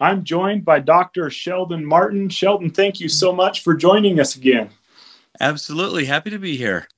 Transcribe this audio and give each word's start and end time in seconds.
I'm 0.00 0.24
joined 0.24 0.64
by 0.64 0.80
Dr. 0.80 1.30
Sheldon 1.30 1.84
Martin. 1.84 2.28
Sheldon, 2.28 2.70
thank 2.70 3.00
you 3.00 3.08
so 3.08 3.32
much 3.32 3.62
for 3.62 3.74
joining 3.74 4.18
us 4.18 4.36
again. 4.36 4.70
Absolutely. 5.40 6.04
Happy 6.04 6.30
to 6.30 6.38
be 6.38 6.56
here. 6.56 6.88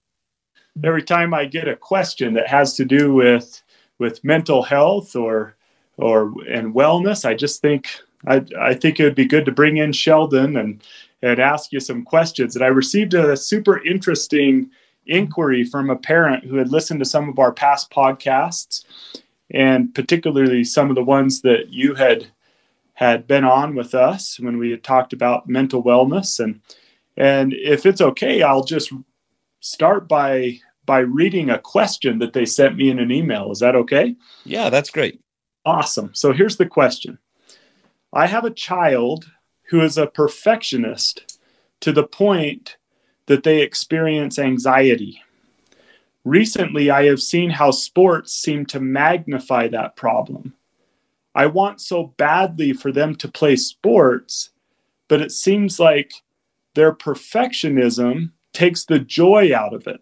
Every 0.82 1.02
time 1.02 1.32
I 1.32 1.46
get 1.46 1.69
a 1.69 1.77
question 1.77 2.34
that 2.34 2.48
has 2.48 2.74
to 2.77 2.84
do 2.84 3.14
with 3.14 3.62
with 3.98 4.22
mental 4.24 4.62
health 4.62 5.16
or 5.16 5.56
or 5.96 6.34
and 6.48 6.74
wellness, 6.74 7.24
I 7.24 7.34
just 7.34 7.62
think 7.62 7.88
I, 8.27 8.45
I 8.60 8.74
think 8.74 8.98
it 8.98 9.05
would 9.05 9.14
be 9.14 9.27
good 9.27 9.47
to 9.47 9.52
bring 9.52 9.78
in 9.78 9.92
Sheldon 9.92 10.56
and 10.56 10.83
and 11.22 11.38
ask 11.38 11.72
you 11.72 11.80
some 11.80 12.05
questions. 12.05 12.55
And 12.55 12.64
I 12.64 12.69
received 12.69 13.14
a 13.14 13.36
super 13.36 13.83
interesting 13.84 14.70
inquiry 15.06 15.64
from 15.64 15.88
a 15.88 15.97
parent 15.97 16.44
who 16.44 16.56
had 16.56 16.70
listened 16.70 17.00
to 17.00 17.06
some 17.06 17.28
of 17.28 17.38
our 17.38 17.52
past 17.52 17.91
podcasts 17.91 18.84
and 19.50 19.94
particularly 19.94 20.64
some 20.64 20.91
of 20.91 20.97
the 20.97 21.02
ones 21.02 21.42
that 21.42 21.70
you 21.70 21.94
had 21.94 22.27
had 22.96 23.27
been 23.27 23.45
on 23.45 23.74
with 23.74 23.95
us 23.95 24.41
when 24.41 24.56
we 24.56 24.70
had 24.70 24.82
talked 24.82 25.12
about 25.12 25.46
mental 25.46 25.84
wellness. 25.84 26.41
And 26.41 26.60
and 27.16 27.52
if 27.55 27.86
it's 27.86 28.00
okay 28.02 28.42
i'll 28.42 28.64
just 28.64 28.92
start 29.61 30.08
by 30.08 30.58
by 30.84 30.98
reading 30.98 31.50
a 31.50 31.58
question 31.58 32.19
that 32.20 32.33
they 32.33 32.47
sent 32.47 32.77
me 32.77 32.91
in 32.91 32.98
an 32.98 33.11
email. 33.11 33.50
Is 33.50 33.61
that 33.61 33.77
okay? 33.77 34.17
Yeah 34.44 34.70
that's 34.70 34.91
great. 34.91 35.20
Awesome. 35.64 36.14
So 36.14 36.33
here's 36.33 36.56
the 36.56 36.67
question. 36.67 37.19
I 38.12 38.27
have 38.27 38.44
a 38.44 38.50
child 38.50 39.30
who 39.69 39.80
is 39.83 39.98
a 39.98 40.06
perfectionist 40.06 41.39
to 41.80 41.92
the 41.92 42.06
point 42.06 42.77
that 43.27 43.42
they 43.42 43.61
experience 43.61 44.39
anxiety. 44.39 45.22
Recently 46.24 46.91
i 46.91 47.05
have 47.05 47.20
seen 47.20 47.50
how 47.50 47.70
sports 47.72 48.33
seem 48.33 48.64
to 48.67 48.80
magnify 48.80 49.69
that 49.69 49.97
problem 49.97 50.55
I 51.37 51.45
want 51.45 51.83
so 51.83 52.15
badly 52.17 52.73
for 52.73 52.91
them 52.91 53.15
to 53.17 53.29
play 53.29 53.56
sports, 53.56 54.48
but 55.06 55.20
it 55.20 55.31
seems 55.31 55.79
like 55.79 56.15
their 56.75 56.95
perfectionism 56.95 58.31
takes 58.55 58.87
the 58.87 58.98
joy 58.98 59.55
out 59.55 59.75
of 59.75 59.87
it. 59.87 60.01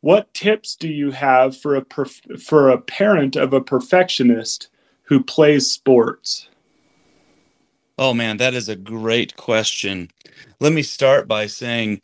What 0.00 0.34
tips 0.34 0.74
do 0.74 0.88
you 0.88 1.12
have 1.12 1.56
for 1.56 1.76
a 1.76 1.84
perf- 1.84 2.42
for 2.42 2.70
a 2.70 2.80
parent 2.80 3.36
of 3.36 3.52
a 3.52 3.60
perfectionist 3.60 4.68
who 5.02 5.22
plays 5.22 5.70
sports? 5.70 6.48
Oh 7.96 8.12
man, 8.12 8.36
that 8.38 8.54
is 8.54 8.68
a 8.68 8.76
great 8.76 9.36
question. 9.36 10.10
Let 10.58 10.72
me 10.72 10.82
start 10.82 11.28
by 11.28 11.46
saying 11.46 12.02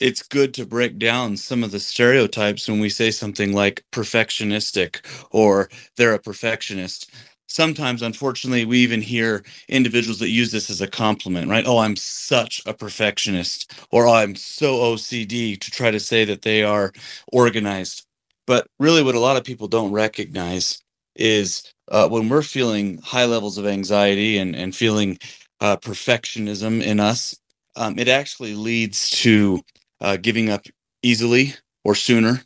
it's 0.00 0.22
good 0.22 0.52
to 0.54 0.66
break 0.66 0.98
down 0.98 1.36
some 1.36 1.62
of 1.62 1.70
the 1.70 1.78
stereotypes 1.78 2.68
when 2.68 2.80
we 2.80 2.88
say 2.88 3.12
something 3.12 3.52
like 3.52 3.84
perfectionistic 3.92 5.00
or 5.30 5.70
they're 5.96 6.14
a 6.14 6.18
perfectionist 6.18 7.08
sometimes 7.52 8.02
unfortunately 8.02 8.64
we 8.66 8.78
even 8.80 9.02
hear 9.02 9.44
individuals 9.68 10.20
that 10.20 10.30
use 10.30 10.52
this 10.52 10.70
as 10.70 10.80
a 10.82 10.88
compliment 10.88 11.50
right? 11.50 11.66
Oh 11.66 11.78
i'm 11.78 11.96
such 11.96 12.62
a 12.66 12.74
perfectionist 12.74 13.72
or 13.92 14.06
oh, 14.08 14.14
i'm 14.14 14.36
so 14.36 14.78
ocd 14.78 15.60
to 15.60 15.72
try 15.72 15.90
to 15.92 16.00
say 16.00 16.24
that 16.26 16.42
they 16.42 16.64
are 16.64 16.92
organized. 17.32 18.06
But 18.46 18.66
really 18.80 19.02
what 19.04 19.16
a 19.16 19.20
lot 19.20 19.36
of 19.38 19.44
people 19.44 19.68
don't 19.68 19.92
recognize 19.92 20.82
is 21.16 21.72
uh, 21.90 22.08
when 22.08 22.28
we're 22.28 22.42
feeling 22.42 22.98
high 23.02 23.26
levels 23.26 23.58
of 23.58 23.66
anxiety 23.66 24.38
and, 24.38 24.56
and 24.56 24.76
feeling 24.76 25.18
uh, 25.60 25.76
perfectionism 25.78 26.82
in 26.82 27.00
us 27.00 27.36
um, 27.76 27.98
it 27.98 28.08
actually 28.08 28.54
leads 28.54 29.10
to 29.10 29.62
uh, 30.00 30.16
giving 30.16 30.50
up 30.50 30.66
easily 31.02 31.54
or 31.84 31.94
sooner 31.94 32.42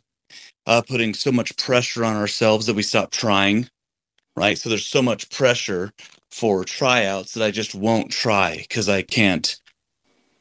uh, 0.67 0.81
putting 0.87 1.13
so 1.13 1.31
much 1.31 1.57
pressure 1.57 2.05
on 2.05 2.15
ourselves 2.15 2.65
that 2.65 2.75
we 2.75 2.83
stop 2.83 3.11
trying 3.11 3.69
right? 4.37 4.57
So 4.57 4.69
there's 4.69 4.85
so 4.85 5.01
much 5.01 5.29
pressure 5.31 5.91
for 6.31 6.63
tryouts 6.63 7.33
that 7.33 7.43
I 7.43 7.51
just 7.51 7.73
won't 7.75 8.11
try 8.11 8.57
because 8.57 8.87
I 8.87 9.01
can't, 9.01 9.59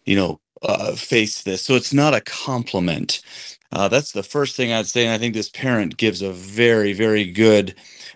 you 0.04 0.16
know, 0.16 0.40
uh, 0.62 0.92
face 0.94 1.42
this. 1.42 1.62
So 1.62 1.74
it's 1.74 1.94
not 1.94 2.14
a 2.14 2.20
compliment. 2.20 3.22
Uh, 3.72 3.88
that's 3.88 4.12
the 4.12 4.22
first 4.22 4.54
thing 4.54 4.72
I'd 4.72 4.86
say. 4.86 5.04
And 5.04 5.12
I 5.12 5.18
think 5.18 5.34
this 5.34 5.48
parent 5.48 5.96
gives 5.96 6.22
a 6.22 6.32
very, 6.32 6.92
very 6.92 7.24
good 7.24 7.74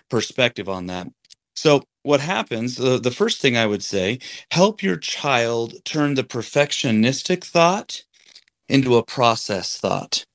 perspective 0.09 0.69
on 0.69 0.85
that. 0.87 1.07
So, 1.55 1.83
what 2.03 2.21
happens, 2.21 2.79
uh, 2.79 2.97
the 2.97 3.11
first 3.11 3.41
thing 3.41 3.57
I 3.57 3.67
would 3.67 3.83
say, 3.83 4.19
help 4.51 4.81
your 4.81 4.97
child 4.97 5.75
turn 5.85 6.15
the 6.15 6.23
perfectionistic 6.23 7.43
thought 7.43 8.03
into 8.69 8.95
a 8.97 9.03
process 9.03 9.77
thought. 9.77 10.25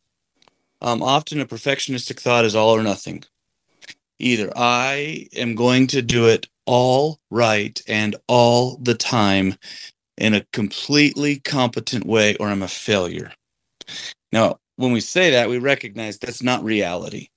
Um, 0.80 1.02
often, 1.02 1.40
a 1.40 1.46
perfectionistic 1.46 2.20
thought 2.20 2.44
is 2.44 2.54
all 2.54 2.76
or 2.76 2.82
nothing 2.82 3.24
either 4.18 4.52
I 4.56 5.28
am 5.36 5.54
going 5.56 5.88
to 5.88 6.02
do 6.02 6.28
it 6.28 6.48
all 6.66 7.20
right 7.30 7.80
and 7.88 8.16
all 8.28 8.78
the 8.78 8.94
time 8.94 9.56
in 10.18 10.34
a 10.34 10.46
completely 10.52 11.40
competent 11.40 12.06
way, 12.06 12.36
or 12.36 12.48
I'm 12.48 12.62
a 12.62 12.68
failure. 12.68 13.32
Now, 14.32 14.58
when 14.76 14.92
we 14.92 15.00
say 15.00 15.30
that, 15.32 15.48
we 15.48 15.58
recognize 15.58 16.18
that's 16.18 16.42
not 16.42 16.64
reality, 16.64 17.28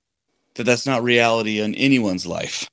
that 0.56 0.64
that's 0.64 0.86
not 0.86 1.02
reality 1.04 1.60
in 1.60 1.74
anyone's 1.76 2.26
life. 2.26 2.68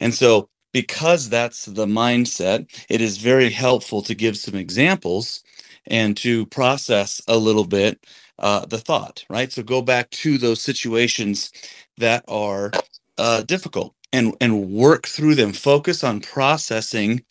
And 0.00 0.14
so, 0.14 0.48
because 0.72 1.28
that's 1.30 1.66
the 1.66 1.86
mindset, 1.86 2.68
it 2.90 3.00
is 3.00 3.18
very 3.18 3.50
helpful 3.50 4.02
to 4.02 4.14
give 4.14 4.36
some 4.36 4.54
examples 4.54 5.42
and 5.86 6.16
to 6.18 6.46
process 6.46 7.22
a 7.28 7.36
little 7.38 7.64
bit 7.66 8.04
uh, 8.38 8.66
the 8.66 8.78
thought, 8.78 9.24
right? 9.30 9.52
So, 9.52 9.62
go 9.62 9.82
back 9.82 10.10
to 10.10 10.38
those 10.38 10.62
situations 10.62 11.52
that 11.98 12.24
are 12.28 12.72
uh, 13.18 13.42
difficult 13.42 13.94
and 14.12 14.34
and 14.40 14.70
work 14.70 15.06
through 15.06 15.34
them 15.34 15.52
focus 15.52 16.04
on 16.04 16.20
processing 16.20 17.22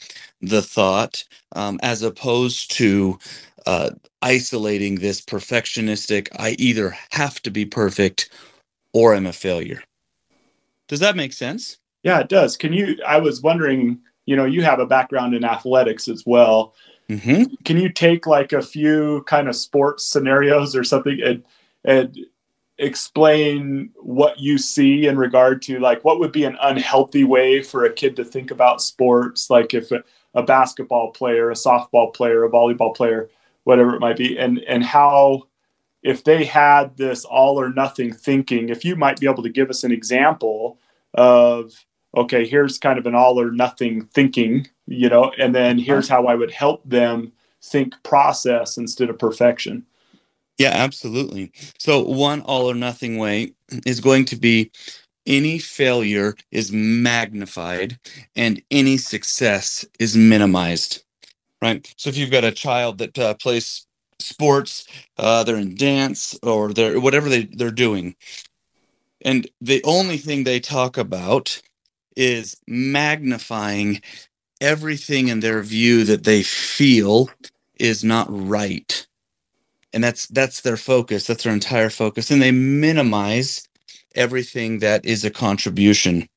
the 0.42 0.62
thought 0.62 1.24
um, 1.56 1.80
as 1.84 2.02
opposed 2.02 2.72
to 2.72 3.18
uh, 3.66 3.92
isolating 4.22 4.96
this 4.96 5.22
perfectionistic 5.22 6.28
i 6.38 6.56
either 6.60 6.96
have 7.12 7.42
to 7.42 7.52
be 7.52 7.66
perfect 7.66 8.30
or 8.94 9.14
i'm 9.14 9.26
a 9.26 9.34
failure. 9.34 9.84
Does 10.88 11.00
that 11.00 11.16
make 11.16 11.34
sense? 11.34 11.78
Yeah 12.04 12.20
it 12.20 12.30
does. 12.30 12.58
Can 12.58 12.74
you 12.74 12.98
i 13.08 13.18
was 13.18 13.42
wondering 13.42 14.00
you 14.26 14.36
know 14.36 14.46
you 14.46 14.64
have 14.64 14.80
a 14.80 14.86
background 14.86 15.34
in 15.34 15.44
athletics 15.44 16.08
as 16.08 16.24
well. 16.26 16.74
Mm-hmm. 17.10 17.56
can 17.66 17.76
you 17.76 17.90
take 17.90 18.26
like 18.26 18.54
a 18.54 18.62
few 18.62 19.24
kind 19.28 19.50
of 19.50 19.56
sports 19.58 20.06
scenarios 20.06 20.78
or 20.78 20.84
something 20.86 21.20
and 21.22 21.44
and 21.84 22.18
explain 22.78 23.92
what 23.96 24.40
you 24.40 24.58
see 24.58 25.06
in 25.06 25.18
regard 25.18 25.62
to 25.62 25.80
like 25.80 26.04
what 26.04 26.20
would 26.20 26.32
be 26.32 26.46
an 26.46 26.58
unhealthy 26.62 27.24
way 27.24 27.62
for 27.62 27.86
a 27.86 27.94
kid 27.94 28.16
to 28.16 28.26
think 28.26 28.52
about 28.52 28.82
sports? 28.82 29.50
Like 29.50 29.74
if 29.74 29.92
a, 29.92 30.04
a, 30.34 30.44
basketball 30.44 31.12
player 31.12 31.52
a 31.52 31.54
softball 31.54 32.14
player 32.14 32.44
a 32.44 32.50
volleyball 32.50 32.96
player 32.96 33.30
whatever 33.64 33.96
it 33.96 34.00
might 34.00 34.18
be 34.18 34.38
and 34.38 34.60
and 34.68 34.84
how 34.84 35.44
if 36.04 36.24
they 36.24 36.44
had 36.44 36.98
this 36.98 37.26
all 37.26 37.60
or 37.60 37.70
nothing 37.70 38.12
thinking 38.12 38.70
if 38.70 38.84
you 38.84 38.96
might 38.96 39.20
be 39.20 39.28
able 39.28 39.44
to 39.44 39.50
give 39.50 39.70
us 39.70 39.84
an 39.84 39.92
example 39.92 40.80
of 41.14 41.74
okay 42.16 42.48
here's 42.48 42.78
kind 42.78 42.98
of 42.98 43.06
an 43.06 43.16
all 43.16 43.40
or 43.40 43.52
nothing 43.52 44.06
thinking 44.14 44.68
you 44.88 45.10
know 45.10 45.32
and 45.38 45.54
then 45.54 45.78
here's 45.78 46.08
how 46.08 46.26
i 46.26 46.34
would 46.34 46.52
help 46.52 46.82
them 46.90 47.32
think 47.62 47.94
process 48.04 48.78
instead 48.78 49.10
of 49.10 49.20
perfection 49.20 49.86
yeah, 50.62 50.70
absolutely. 50.76 51.52
So, 51.80 52.04
one 52.04 52.42
all 52.42 52.70
or 52.70 52.76
nothing 52.76 53.18
way 53.18 53.54
is 53.84 54.00
going 54.00 54.26
to 54.26 54.36
be 54.36 54.72
any 55.26 55.58
failure 55.58 56.36
is 56.52 56.72
magnified 56.72 57.98
and 58.36 58.62
any 58.70 58.98
success 58.98 59.84
is 59.98 60.16
minimized, 60.16 61.04
right? 61.64 61.92
So, 61.98 62.10
if 62.10 62.18
you've 62.18 62.30
got 62.30 62.44
a 62.44 62.52
child 62.52 63.00
that 63.00 63.18
uh, 63.18 63.34
plays 63.34 63.88
sports, 64.20 64.86
uh, 65.18 65.44
they're 65.44 65.56
in 65.56 65.74
dance 65.74 66.38
or 66.44 66.74
they're 66.74 67.00
whatever 67.00 67.28
they, 67.28 67.46
they're 67.46 67.72
doing, 67.72 68.16
and 69.26 69.48
the 69.62 69.82
only 69.84 70.18
thing 70.18 70.44
they 70.44 70.60
talk 70.60 70.96
about 70.96 71.60
is 72.16 72.56
magnifying 72.68 74.00
everything 74.62 75.28
in 75.30 75.40
their 75.40 75.64
view 75.64 76.04
that 76.04 76.24
they 76.24 76.44
feel 76.44 77.32
is 77.80 78.04
not 78.04 78.28
right 78.30 79.08
and 79.94 80.04
that's 80.04 80.28
that's 80.28 80.62
their 80.62 80.78
focus 80.78 81.28
that's 81.28 81.44
their 81.44 81.54
entire 81.54 81.90
focus 81.90 82.32
and 82.32 82.42
they 82.42 82.52
minimize 82.52 83.68
everything 84.16 84.80
that 84.80 85.06
is 85.06 85.26
a 85.26 85.32
contribution 85.32 86.28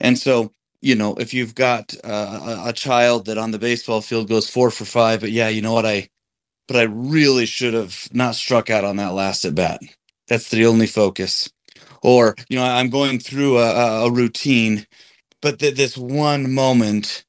and 0.00 0.18
so 0.18 0.52
you 0.82 0.94
know, 0.94 1.14
if 1.16 1.34
you've 1.34 1.56
got 1.56 1.94
uh, 2.04 2.64
a, 2.66 2.68
child 2.72 3.26
that 3.26 3.38
on 3.38 3.50
the 3.50 3.58
baseball 3.58 4.02
field 4.02 4.28
goes 4.28 4.48
four 4.48 4.70
for 4.70 4.84
five, 4.84 5.20
but 5.20 5.32
yeah, 5.32 5.48
you 5.48 5.62
know 5.62 5.72
what, 5.72 5.86
I, 5.86 6.08
but 6.68 6.76
I 6.76 6.84
really 6.84 7.46
should 7.46 7.74
have 7.74 8.08
not 8.12 8.36
struck 8.36 8.70
out 8.70 8.84
on 8.84 8.96
that 8.96 9.14
last 9.14 9.44
at 9.44 9.54
bat. 9.54 9.80
That's 10.28 10.50
the 10.50 10.66
only 10.66 10.86
focus. 10.86 11.50
Or, 12.02 12.36
you 12.48 12.58
know, 12.58 12.64
I'm 12.64 12.90
going 12.90 13.18
through 13.20 13.58
a, 13.58 14.06
a 14.06 14.10
routine, 14.12 14.86
but 15.42 15.60
th- 15.60 15.76
this 15.76 15.96
one 15.98 16.52
moment, 16.52 17.24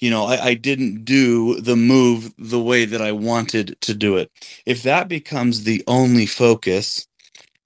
you 0.00 0.10
know, 0.10 0.24
I, 0.24 0.46
I 0.46 0.54
didn't 0.54 1.04
do 1.04 1.60
the 1.60 1.76
move 1.76 2.32
the 2.38 2.60
way 2.60 2.86
that 2.86 3.02
I 3.02 3.12
wanted 3.12 3.76
to 3.82 3.94
do 3.94 4.16
it. 4.16 4.30
If 4.66 4.82
that 4.82 5.08
becomes 5.08 5.64
the 5.64 5.84
only 5.86 6.26
focus, 6.26 7.06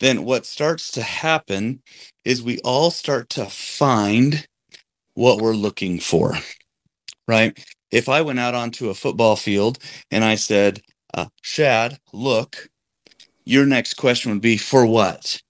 then 0.00 0.24
what 0.24 0.44
starts 0.44 0.90
to 0.92 1.02
happen 1.02 1.80
is 2.24 2.42
we 2.42 2.58
all 2.60 2.90
start 2.90 3.28
to 3.30 3.46
find 3.46 4.46
what 5.14 5.40
we're 5.40 5.54
looking 5.54 6.00
for, 6.00 6.34
right? 7.28 7.56
If 7.92 8.08
I 8.08 8.22
went 8.22 8.40
out 8.40 8.54
onto 8.54 8.90
a 8.90 8.94
football 8.94 9.36
field 9.36 9.78
and 10.10 10.24
I 10.24 10.34
said, 10.34 10.82
uh, 11.14 11.26
Shad, 11.42 12.00
look, 12.12 12.68
your 13.44 13.66
next 13.66 13.94
question 13.94 14.32
would 14.32 14.40
be, 14.40 14.56
for 14.56 14.84
what? 14.84 15.40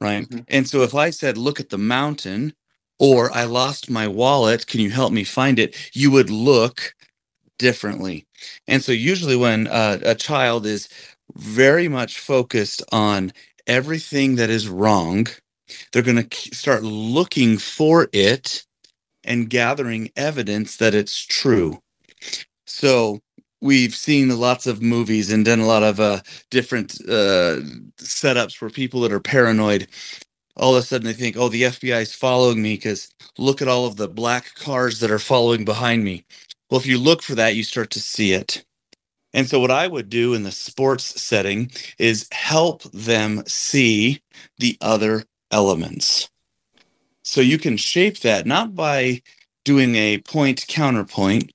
Right. 0.00 0.28
Mm-hmm. 0.28 0.40
And 0.48 0.68
so 0.68 0.82
if 0.82 0.94
I 0.94 1.10
said, 1.10 1.38
look 1.38 1.60
at 1.60 1.70
the 1.70 1.78
mountain, 1.78 2.52
or 2.98 3.32
I 3.32 3.44
lost 3.44 3.90
my 3.90 4.08
wallet, 4.08 4.66
can 4.66 4.80
you 4.80 4.90
help 4.90 5.12
me 5.12 5.24
find 5.24 5.58
it? 5.58 5.76
You 5.94 6.10
would 6.12 6.30
look 6.30 6.94
differently. 7.58 8.26
And 8.68 8.82
so 8.82 8.92
usually 8.92 9.36
when 9.36 9.68
uh, 9.68 10.00
a 10.04 10.14
child 10.14 10.66
is 10.66 10.88
very 11.36 11.88
much 11.88 12.18
focused 12.20 12.82
on 12.92 13.32
everything 13.66 14.36
that 14.36 14.50
is 14.50 14.68
wrong, 14.68 15.28
they're 15.92 16.02
going 16.02 16.28
to 16.28 16.56
start 16.56 16.82
looking 16.82 17.58
for 17.58 18.08
it 18.12 18.64
and 19.24 19.50
gathering 19.50 20.10
evidence 20.16 20.76
that 20.78 20.94
it's 20.94 21.18
true. 21.26 21.80
So 22.66 23.20
we've 23.60 23.94
seen 23.94 24.38
lots 24.38 24.66
of 24.66 24.82
movies 24.82 25.32
and 25.32 25.44
done 25.44 25.60
a 25.60 25.66
lot 25.66 25.82
of 25.82 26.00
uh, 26.00 26.20
different 26.50 26.94
uh, 27.02 27.60
setups 27.98 28.54
for 28.56 28.70
people 28.70 29.00
that 29.02 29.12
are 29.12 29.20
paranoid 29.20 29.88
all 30.56 30.76
of 30.76 30.82
a 30.82 30.86
sudden 30.86 31.06
they 31.06 31.12
think, 31.14 31.36
oh, 31.36 31.48
the 31.48 31.62
FBI 31.62 32.02
is 32.02 32.14
following 32.14 32.62
me 32.62 32.74
because 32.74 33.10
look 33.38 33.62
at 33.62 33.68
all 33.68 33.86
of 33.86 33.96
the 33.96 34.08
black 34.08 34.54
cars 34.56 35.00
that 35.00 35.10
are 35.10 35.18
following 35.18 35.64
behind 35.64 36.04
me. 36.04 36.24
Well, 36.70 36.80
if 36.80 36.86
you 36.86 36.98
look 36.98 37.22
for 37.22 37.34
that, 37.36 37.56
you 37.56 37.64
start 37.64 37.90
to 37.92 38.00
see 38.00 38.32
it. 38.32 38.64
And 39.32 39.48
so, 39.48 39.60
what 39.60 39.70
I 39.70 39.86
would 39.88 40.10
do 40.10 40.34
in 40.34 40.42
the 40.44 40.52
sports 40.52 41.20
setting 41.22 41.70
is 41.98 42.28
help 42.32 42.82
them 42.92 43.44
see 43.46 44.22
the 44.58 44.76
other 44.80 45.24
elements. 45.52 46.28
So 47.24 47.42
you 47.42 47.58
can 47.58 47.76
shape 47.76 48.20
that 48.20 48.46
not 48.46 48.74
by 48.74 49.22
doing 49.64 49.96
a 49.96 50.18
point 50.20 50.66
counterpoint, 50.68 51.52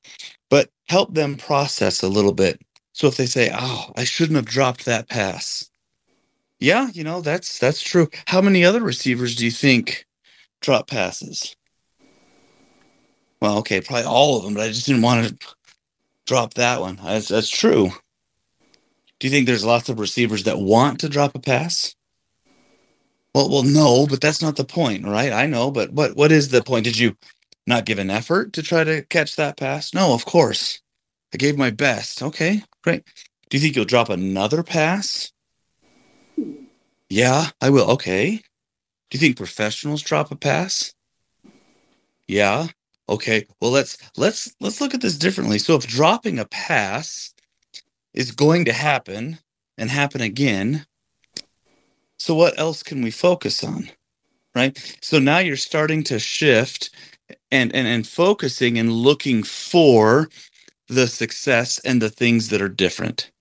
but 0.50 0.70
help 0.90 1.16
them 1.16 1.38
process 1.38 2.04
a 2.04 2.10
little 2.10 2.34
bit. 2.34 2.62
So 2.94 3.08
if 3.08 3.18
they 3.18 3.28
say, 3.28 3.52
"Oh, 3.54 3.92
I 3.98 4.06
shouldn't 4.06 4.38
have 4.38 4.46
dropped 4.46 4.86
that 4.86 5.10
pass," 5.10 5.70
yeah, 6.60 6.90
you 6.94 7.04
know 7.04 7.22
that's 7.22 7.60
that's 7.60 7.82
true. 7.82 8.10
How 8.28 8.42
many 8.42 8.66
other 8.66 8.82
receivers 8.82 9.36
do 9.36 9.46
you 9.46 9.52
think 9.52 10.06
drop 10.62 10.90
passes? 10.90 11.56
Well, 13.42 13.58
okay, 13.60 13.80
probably 13.80 14.06
all 14.06 14.38
of 14.38 14.44
them, 14.44 14.54
but 14.54 14.64
I 14.64 14.68
just 14.68 14.86
didn't 14.86 15.02
want 15.02 15.28
to 15.28 15.48
drop 16.28 16.56
that 16.56 16.82
one. 16.82 16.98
That's, 17.02 17.30
that's 17.30 17.50
true. 17.50 17.92
Do 19.20 19.28
you 19.28 19.32
think 19.32 19.48
there's 19.48 19.66
lots 19.66 19.90
of 19.90 20.00
receivers 20.00 20.44
that 20.44 20.60
want 20.60 21.00
to 21.00 21.10
drop 21.10 21.36
a 21.36 21.40
pass? 21.40 21.96
Well, 23.34 23.50
well, 23.50 23.64
no, 23.64 24.08
but 24.08 24.22
that's 24.22 24.42
not 24.42 24.56
the 24.56 24.66
point, 24.66 25.06
right? 25.06 25.32
I 25.32 25.46
know, 25.46 25.72
but 25.72 25.92
what 25.92 26.16
what 26.16 26.32
is 26.32 26.50
the 26.50 26.64
point? 26.64 26.86
Did 26.86 26.98
you 26.98 27.16
not 27.68 27.86
give 27.86 28.00
an 28.00 28.10
effort 28.10 28.54
to 28.54 28.64
try 28.64 28.84
to 28.84 29.04
catch 29.04 29.36
that 29.36 29.58
pass? 29.58 29.94
No, 29.94 30.14
of 30.14 30.26
course. 30.26 30.82
I 31.34 31.38
gave 31.38 31.58
my 31.58 31.70
best. 31.70 32.24
Okay, 32.24 32.64
great. 32.84 33.04
Do 33.50 33.58
you 33.58 33.62
think 33.62 33.76
you'll 33.76 33.86
drop 33.86 34.10
another 34.10 34.64
pass? 34.64 35.32
Yeah, 37.10 37.50
I 37.60 37.70
will. 37.72 37.90
Okay. 37.92 38.42
Do 39.10 39.18
you 39.18 39.20
think 39.20 39.38
professionals 39.38 40.04
drop 40.04 40.32
a 40.32 40.36
pass? 40.36 40.94
Yeah. 42.28 42.68
Okay. 43.08 43.48
Well, 43.60 43.72
let's 43.72 43.98
let's 44.16 44.54
let's 44.60 44.80
look 44.80 44.94
at 44.94 45.02
this 45.02 45.18
differently. 45.18 45.58
So 45.58 45.76
if 45.76 45.88
dropping 45.88 46.38
a 46.38 46.46
pass 46.46 47.34
is 48.14 48.32
going 48.32 48.66
to 48.66 48.74
happen 48.74 49.40
and 49.78 49.90
happen 49.90 50.22
again, 50.22 50.86
so 52.18 52.36
what 52.36 52.60
else 52.60 52.84
can 52.84 53.02
we 53.02 53.12
focus 53.12 53.64
on? 53.64 53.90
Right? 54.54 54.78
So 55.02 55.18
now 55.18 55.40
you're 55.40 55.56
starting 55.56 56.04
to 56.06 56.20
shift 56.20 56.92
and 57.52 57.74
and 57.74 57.88
and 57.88 58.06
focusing 58.06 58.78
and 58.78 58.92
looking 58.92 59.42
for 59.42 60.30
the 60.88 61.08
success 61.08 61.80
and 61.80 62.02
the 62.02 62.10
things 62.10 62.50
that 62.50 62.62
are 62.62 62.70
different. 62.70 63.32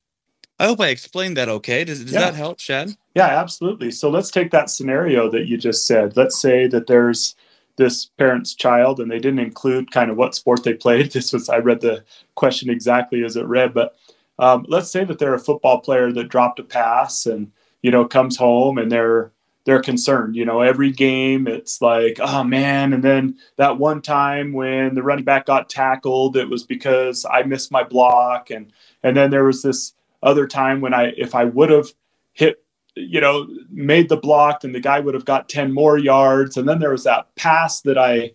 I 0.58 0.66
hope 0.66 0.80
I 0.80 0.88
explained 0.88 1.36
that 1.36 1.48
okay. 1.48 1.84
Does, 1.84 2.02
does 2.04 2.12
yeah. 2.12 2.20
that 2.20 2.34
help, 2.34 2.60
Shad? 2.60 2.96
Yeah, 3.18 3.40
absolutely. 3.40 3.90
So 3.90 4.10
let's 4.10 4.30
take 4.30 4.52
that 4.52 4.70
scenario 4.70 5.28
that 5.30 5.48
you 5.48 5.56
just 5.58 5.88
said. 5.88 6.16
Let's 6.16 6.40
say 6.40 6.68
that 6.68 6.86
there's 6.86 7.34
this 7.76 8.06
parent's 8.06 8.54
child 8.54 9.00
and 9.00 9.10
they 9.10 9.18
didn't 9.18 9.40
include 9.40 9.90
kind 9.90 10.08
of 10.12 10.16
what 10.16 10.36
sport 10.36 10.62
they 10.62 10.74
played. 10.74 11.12
This 11.14 11.32
was, 11.32 11.48
I 11.48 11.58
read 11.58 11.80
the 11.80 12.04
question 12.36 12.70
exactly 12.70 13.24
as 13.24 13.36
it 13.36 13.44
read, 13.46 13.74
but 13.74 13.96
um, 14.38 14.66
let's 14.68 14.90
say 14.92 15.02
that 15.02 15.18
they're 15.18 15.34
a 15.34 15.40
football 15.40 15.80
player 15.80 16.12
that 16.12 16.28
dropped 16.28 16.60
a 16.60 16.62
pass 16.62 17.26
and 17.26 17.50
you 17.82 17.90
know, 17.90 18.04
comes 18.04 18.36
home 18.36 18.78
and 18.78 18.92
they're 18.92 19.32
they're 19.64 19.82
concerned. 19.82 20.36
You 20.36 20.44
know, 20.44 20.60
every 20.60 20.92
game 20.92 21.48
it's 21.48 21.82
like, 21.82 22.18
oh 22.20 22.44
man. 22.44 22.92
And 22.92 23.02
then 23.02 23.36
that 23.56 23.78
one 23.78 24.00
time 24.00 24.52
when 24.52 24.94
the 24.94 25.02
running 25.02 25.24
back 25.24 25.46
got 25.46 25.68
tackled, 25.68 26.36
it 26.36 26.48
was 26.48 26.64
because 26.64 27.26
I 27.28 27.42
missed 27.42 27.72
my 27.72 27.82
block. 27.82 28.50
And 28.50 28.72
and 29.02 29.16
then 29.16 29.30
there 29.30 29.44
was 29.44 29.62
this 29.62 29.94
other 30.22 30.46
time 30.46 30.80
when 30.80 30.94
I 30.94 31.12
if 31.16 31.34
I 31.34 31.44
would 31.46 31.70
have 31.70 31.88
hit, 32.32 32.62
you 32.98 33.20
know, 33.20 33.46
made 33.70 34.08
the 34.08 34.16
block, 34.16 34.64
and 34.64 34.74
the 34.74 34.80
guy 34.80 35.00
would 35.00 35.14
have 35.14 35.24
got 35.24 35.48
10 35.48 35.72
more 35.72 35.98
yards. 35.98 36.56
And 36.56 36.68
then 36.68 36.78
there 36.78 36.90
was 36.90 37.04
that 37.04 37.34
pass 37.36 37.80
that 37.82 37.98
I 37.98 38.32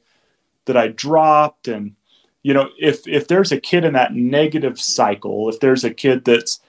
that 0.66 0.78
I 0.78 0.88
dropped. 0.88 1.68
And, 1.68 1.96
you 2.42 2.54
know, 2.54 2.70
if 2.80 3.08
if 3.08 3.28
there's 3.28 3.52
a 3.52 3.60
kid 3.60 3.84
in 3.86 3.94
that 3.94 4.14
negative 4.14 4.80
cycle, 4.80 5.50
if 5.50 5.60
there's 5.60 5.84
a 5.84 5.94
kid 5.94 6.26
that's 6.26 6.62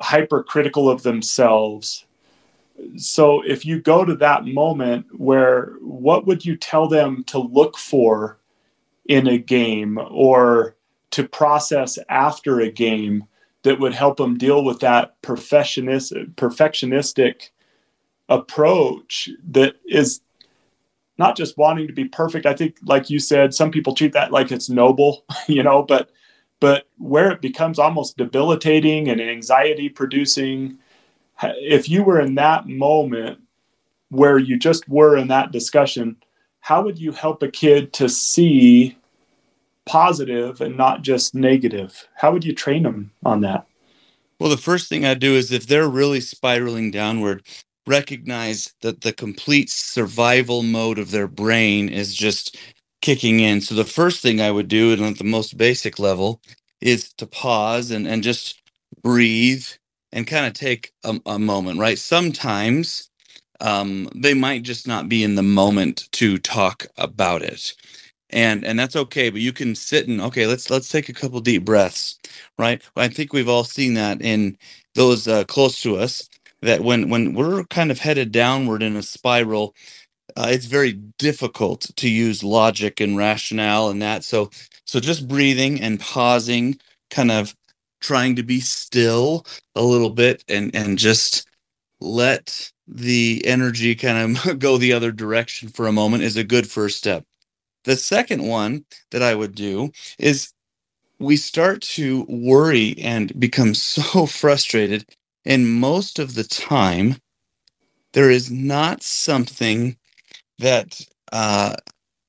hypercritical 0.00 0.88
of 0.88 1.02
themselves. 1.02 2.06
So 2.96 3.42
if 3.42 3.66
you 3.66 3.78
go 3.80 4.04
to 4.06 4.14
that 4.16 4.46
moment 4.46 5.06
where 5.12 5.74
what 5.80 6.26
would 6.26 6.44
you 6.44 6.56
tell 6.56 6.88
them 6.88 7.22
to 7.24 7.38
look 7.38 7.76
for 7.76 8.38
in 9.04 9.26
a 9.26 9.36
game 9.36 9.98
or 10.10 10.76
to 11.10 11.28
process 11.28 11.98
after 12.08 12.60
a 12.60 12.70
game 12.70 13.24
that 13.62 13.78
would 13.78 13.94
help 13.94 14.16
them 14.16 14.38
deal 14.38 14.64
with 14.64 14.80
that 14.80 15.20
perfectionist 15.22 16.12
perfectionistic 16.36 17.50
approach 18.28 19.28
that 19.50 19.74
is 19.84 20.20
not 21.18 21.36
just 21.36 21.58
wanting 21.58 21.86
to 21.86 21.92
be 21.92 22.06
perfect. 22.06 22.46
I 22.46 22.54
think 22.54 22.76
like 22.84 23.10
you 23.10 23.18
said 23.18 23.52
some 23.52 23.70
people 23.70 23.94
treat 23.94 24.14
that 24.14 24.32
like 24.32 24.50
it's 24.50 24.70
noble, 24.70 25.24
you 25.46 25.62
know, 25.62 25.82
but 25.82 26.10
but 26.60 26.88
where 26.98 27.30
it 27.30 27.40
becomes 27.40 27.78
almost 27.78 28.18
debilitating 28.18 29.08
and 29.08 29.20
anxiety 29.20 29.88
producing, 29.88 30.78
if 31.42 31.88
you 31.88 32.02
were 32.02 32.20
in 32.20 32.34
that 32.34 32.66
moment 32.66 33.40
where 34.10 34.38
you 34.38 34.58
just 34.58 34.88
were 34.88 35.16
in 35.16 35.28
that 35.28 35.52
discussion, 35.52 36.16
how 36.60 36.82
would 36.82 36.98
you 36.98 37.12
help 37.12 37.42
a 37.42 37.50
kid 37.50 37.92
to 37.94 38.08
see 38.08 38.96
positive 39.90 40.60
and 40.60 40.76
not 40.76 41.02
just 41.02 41.34
negative? 41.34 42.06
How 42.14 42.32
would 42.32 42.44
you 42.44 42.54
train 42.54 42.84
them 42.84 43.10
on 43.24 43.40
that? 43.40 43.66
Well, 44.38 44.50
the 44.50 44.56
first 44.56 44.88
thing 44.88 45.04
I 45.04 45.14
do 45.14 45.34
is 45.34 45.50
if 45.50 45.66
they're 45.66 45.88
really 45.88 46.20
spiraling 46.20 46.92
downward, 46.92 47.42
recognize 47.88 48.72
that 48.82 49.00
the 49.00 49.12
complete 49.12 49.68
survival 49.68 50.62
mode 50.62 51.00
of 51.00 51.10
their 51.10 51.26
brain 51.26 51.88
is 51.88 52.14
just 52.14 52.56
kicking 53.02 53.40
in. 53.40 53.60
So 53.60 53.74
the 53.74 53.84
first 53.84 54.22
thing 54.22 54.40
I 54.40 54.52
would 54.52 54.68
do, 54.68 54.92
and 54.92 55.02
at 55.02 55.18
the 55.18 55.24
most 55.24 55.58
basic 55.58 55.98
level, 55.98 56.40
is 56.80 57.12
to 57.14 57.26
pause 57.26 57.90
and, 57.90 58.06
and 58.06 58.22
just 58.22 58.62
breathe 59.02 59.66
and 60.12 60.24
kind 60.24 60.46
of 60.46 60.52
take 60.52 60.92
a, 61.02 61.20
a 61.26 61.38
moment, 61.40 61.80
right? 61.80 61.98
Sometimes 61.98 63.10
um, 63.60 64.08
they 64.14 64.34
might 64.34 64.62
just 64.62 64.86
not 64.86 65.08
be 65.08 65.24
in 65.24 65.34
the 65.34 65.42
moment 65.42 66.08
to 66.12 66.38
talk 66.38 66.86
about 66.96 67.42
it. 67.42 67.74
And 68.32 68.64
and 68.64 68.78
that's 68.78 68.96
okay, 68.96 69.30
but 69.30 69.40
you 69.42 69.52
can 69.52 69.74
sit 69.76 70.08
and 70.08 70.20
okay, 70.22 70.46
let's 70.46 70.70
let's 70.70 70.88
take 70.88 71.08
a 71.08 71.14
couple 71.14 71.40
deep 71.40 71.64
breaths, 71.64 72.18
right? 72.58 72.82
I 72.96 73.08
think 73.08 73.32
we've 73.32 73.48
all 73.48 73.64
seen 73.64 73.94
that 73.94 74.22
in 74.22 74.58
those 74.96 75.28
uh, 75.28 75.44
close 75.44 75.82
to 75.82 75.96
us 75.98 76.28
that 76.62 76.82
when 76.82 77.10
when 77.10 77.34
we're 77.34 77.64
kind 77.66 77.90
of 77.92 78.00
headed 78.00 78.32
downward 78.32 78.82
in 78.82 78.96
a 78.96 79.02
spiral, 79.02 79.74
uh, 80.36 80.48
it's 80.50 80.66
very 80.66 80.94
difficult 81.18 81.90
to 81.96 82.10
use 82.10 82.44
logic 82.44 83.00
and 83.00 83.18
rationale 83.18 83.90
and 83.90 84.02
that. 84.02 84.24
So, 84.24 84.50
so 84.86 85.00
just 85.00 85.28
breathing 85.28 85.80
and 85.80 86.00
pausing, 86.00 86.78
kind 87.10 87.32
of 87.32 87.56
trying 88.02 88.36
to 88.36 88.44
be 88.44 88.60
still 88.60 89.46
a 89.76 89.82
little 89.82 90.10
bit, 90.10 90.44
and 90.48 90.74
and 90.76 90.98
just 90.98 91.48
let 92.00 92.72
the 92.88 93.42
energy 93.46 93.94
kind 93.96 94.38
of 94.38 94.58
go 94.60 94.78
the 94.78 94.92
other 94.94 95.12
direction 95.12 95.68
for 95.70 95.86
a 95.88 95.92
moment 95.92 96.24
is 96.24 96.36
a 96.36 96.44
good 96.44 96.70
first 96.70 96.98
step. 96.98 97.24
The 97.84 97.96
second 97.96 98.42
one 98.46 98.84
that 99.10 99.22
I 99.22 99.34
would 99.34 99.54
do 99.54 99.92
is 100.18 100.52
we 101.18 101.36
start 101.36 101.82
to 101.82 102.26
worry 102.28 102.96
and 102.98 103.38
become 103.40 103.74
so 103.76 104.26
frustrated. 104.26 105.06
And 105.46 105.68
most 105.80 106.18
of 106.18 106.34
the 106.34 106.44
time, 106.44 107.16
there 108.14 108.30
is 108.30 108.50
not 108.50 109.02
something 109.02 109.96
that, 110.58 111.00
uh, 111.32 111.76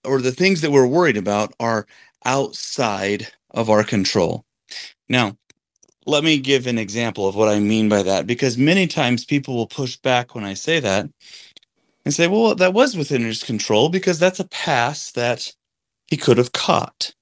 or 0.05 0.21
the 0.21 0.31
things 0.33 0.61
that 0.61 0.71
we're 0.71 0.87
worried 0.87 1.17
about 1.17 1.53
are 1.59 1.87
outside 2.25 3.27
of 3.51 3.69
our 3.69 3.83
control. 3.83 4.45
Now, 5.09 5.37
let 6.05 6.23
me 6.23 6.39
give 6.39 6.67
an 6.67 6.77
example 6.79 7.27
of 7.27 7.35
what 7.35 7.49
I 7.49 7.59
mean 7.59 7.89
by 7.89 8.03
that, 8.03 8.27
because 8.27 8.57
many 8.57 8.87
times 8.87 9.25
people 9.25 9.55
will 9.55 9.67
push 9.67 9.97
back 9.97 10.35
when 10.35 10.45
I 10.45 10.55
say 10.55 10.79
that 10.81 11.09
and 12.05 12.13
say, 12.13 12.27
well, 12.27 12.55
that 12.55 12.73
was 12.73 12.95
within 12.95 13.23
his 13.23 13.43
control 13.43 13.89
because 13.89 14.19
that's 14.19 14.39
a 14.39 14.47
pass 14.47 15.11
that 15.11 15.51
he 16.07 16.17
could 16.17 16.37
have 16.37 16.51
caught. 16.51 17.13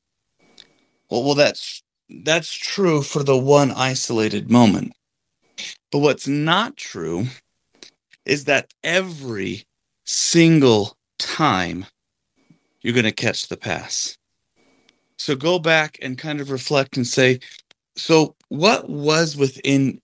Well, 1.10 1.24
well, 1.24 1.36
that's 1.36 1.84
that's 2.10 2.54
true 2.54 3.04
for 3.04 3.24
the 3.24 3.38
one 3.38 3.72
isolated 3.72 4.50
moment. 4.50 4.94
But 5.92 6.00
what's 6.00 6.28
not 6.28 6.78
true 6.78 7.26
is 8.26 8.46
that 8.46 8.74
every 8.84 9.66
single 10.06 10.98
time 11.18 11.86
you're 12.82 12.94
going 12.94 13.04
to 13.04 13.12
catch 13.12 13.48
the 13.48 13.58
pass. 13.58 14.18
So 15.18 15.36
go 15.36 15.60
back 15.60 15.98
and 16.02 16.18
kind 16.18 16.40
of 16.40 16.50
reflect 16.50 16.96
and 16.96 17.06
say, 17.06 17.40
so 17.96 18.36
what 18.48 18.90
was 18.90 19.36
within 19.36 20.02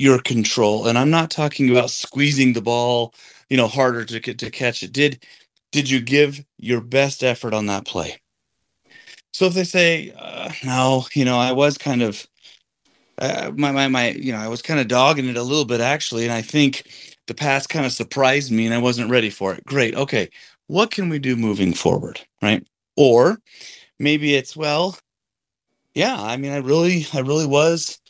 your 0.00 0.18
control? 0.18 0.86
And 0.86 0.96
I'm 0.96 1.10
not 1.10 1.30
talking 1.30 1.70
about 1.70 1.90
squeezing 1.90 2.54
the 2.54 2.62
ball, 2.62 3.12
you 3.50 3.56
know, 3.58 3.68
harder 3.68 4.04
to 4.06 4.18
get 4.18 4.38
to 4.38 4.50
catch 4.50 4.82
it. 4.82 4.92
Did 4.92 5.24
did 5.72 5.90
you 5.90 6.00
give 6.00 6.44
your 6.58 6.80
best 6.80 7.22
effort 7.22 7.52
on 7.52 7.66
that 7.66 7.84
play? 7.84 8.20
So 9.32 9.46
if 9.46 9.54
they 9.54 9.64
say, 9.64 10.12
uh, 10.18 10.52
no, 10.64 11.04
you 11.14 11.24
know, 11.24 11.38
I 11.38 11.52
was 11.52 11.78
kind 11.78 12.02
of, 12.02 12.26
uh, 13.18 13.52
my, 13.54 13.70
my, 13.70 13.86
my, 13.86 14.10
you 14.10 14.32
know, 14.32 14.38
I 14.38 14.48
was 14.48 14.62
kind 14.62 14.80
of 14.80 14.88
dogging 14.88 15.28
it 15.28 15.36
a 15.36 15.42
little 15.42 15.64
bit 15.64 15.80
actually. 15.80 16.24
And 16.24 16.32
I 16.32 16.42
think 16.42 16.90
the 17.28 17.34
pass 17.34 17.66
kind 17.66 17.86
of 17.86 17.92
surprised 17.92 18.50
me 18.50 18.66
and 18.66 18.74
I 18.74 18.78
wasn't 18.78 19.10
ready 19.10 19.30
for 19.30 19.54
it. 19.54 19.64
Great. 19.64 19.94
Okay. 19.94 20.28
What 20.66 20.90
can 20.90 21.08
we 21.08 21.20
do 21.20 21.36
moving 21.36 21.72
forward? 21.72 22.20
Right. 22.42 22.66
Or 22.96 23.38
maybe 23.98 24.34
it's, 24.34 24.56
well, 24.56 24.98
yeah, 25.94 26.16
I 26.18 26.36
mean, 26.36 26.52
I 26.52 26.58
really, 26.58 27.06
I 27.12 27.20
really 27.20 27.46
was 27.46 28.00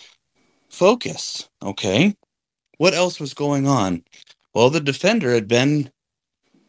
focused. 0.70 1.50
Okay. 1.62 2.16
What 2.78 2.94
else 2.94 3.20
was 3.20 3.34
going 3.34 3.66
on? 3.68 4.04
Well, 4.54 4.70
the 4.70 4.80
defender 4.80 5.34
had 5.34 5.48
been 5.48 5.90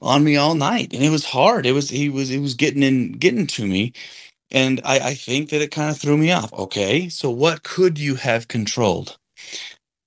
on 0.02 0.24
me 0.24 0.38
all 0.38 0.56
night 0.56 0.94
and 0.94 1.04
it 1.04 1.10
was 1.12 1.26
hard. 1.26 1.66
It 1.66 1.74
was, 1.74 1.90
he 1.90 2.10
was, 2.10 2.30
he 2.30 2.40
was 2.40 2.56
getting 2.56 2.84
in, 2.84 3.14
getting 3.14 3.48
to 3.48 3.68
me. 3.68 3.94
And 4.52 4.82
I, 4.86 5.00
I 5.00 5.16
think 5.16 5.50
that 5.50 5.62
it 5.62 5.72
kind 5.72 5.92
of 5.92 5.98
threw 5.98 6.18
me 6.18 6.32
off. 6.32 6.54
Okay, 6.54 7.10
so 7.10 7.30
what 7.32 7.64
could 7.64 8.00
you 8.00 8.16
have 8.16 8.48
controlled? 8.50 9.18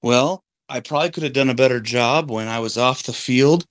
Well, 0.03 0.45
I 0.69 0.81
probably 0.81 1.11
could 1.11 1.23
have 1.25 1.33
done 1.33 1.51
a 1.51 1.55
better 1.55 1.81
job 1.81 2.31
when 2.31 2.49
I 2.49 2.61
was 2.61 2.79
off 2.79 3.03
the 3.03 3.13
field 3.13 3.67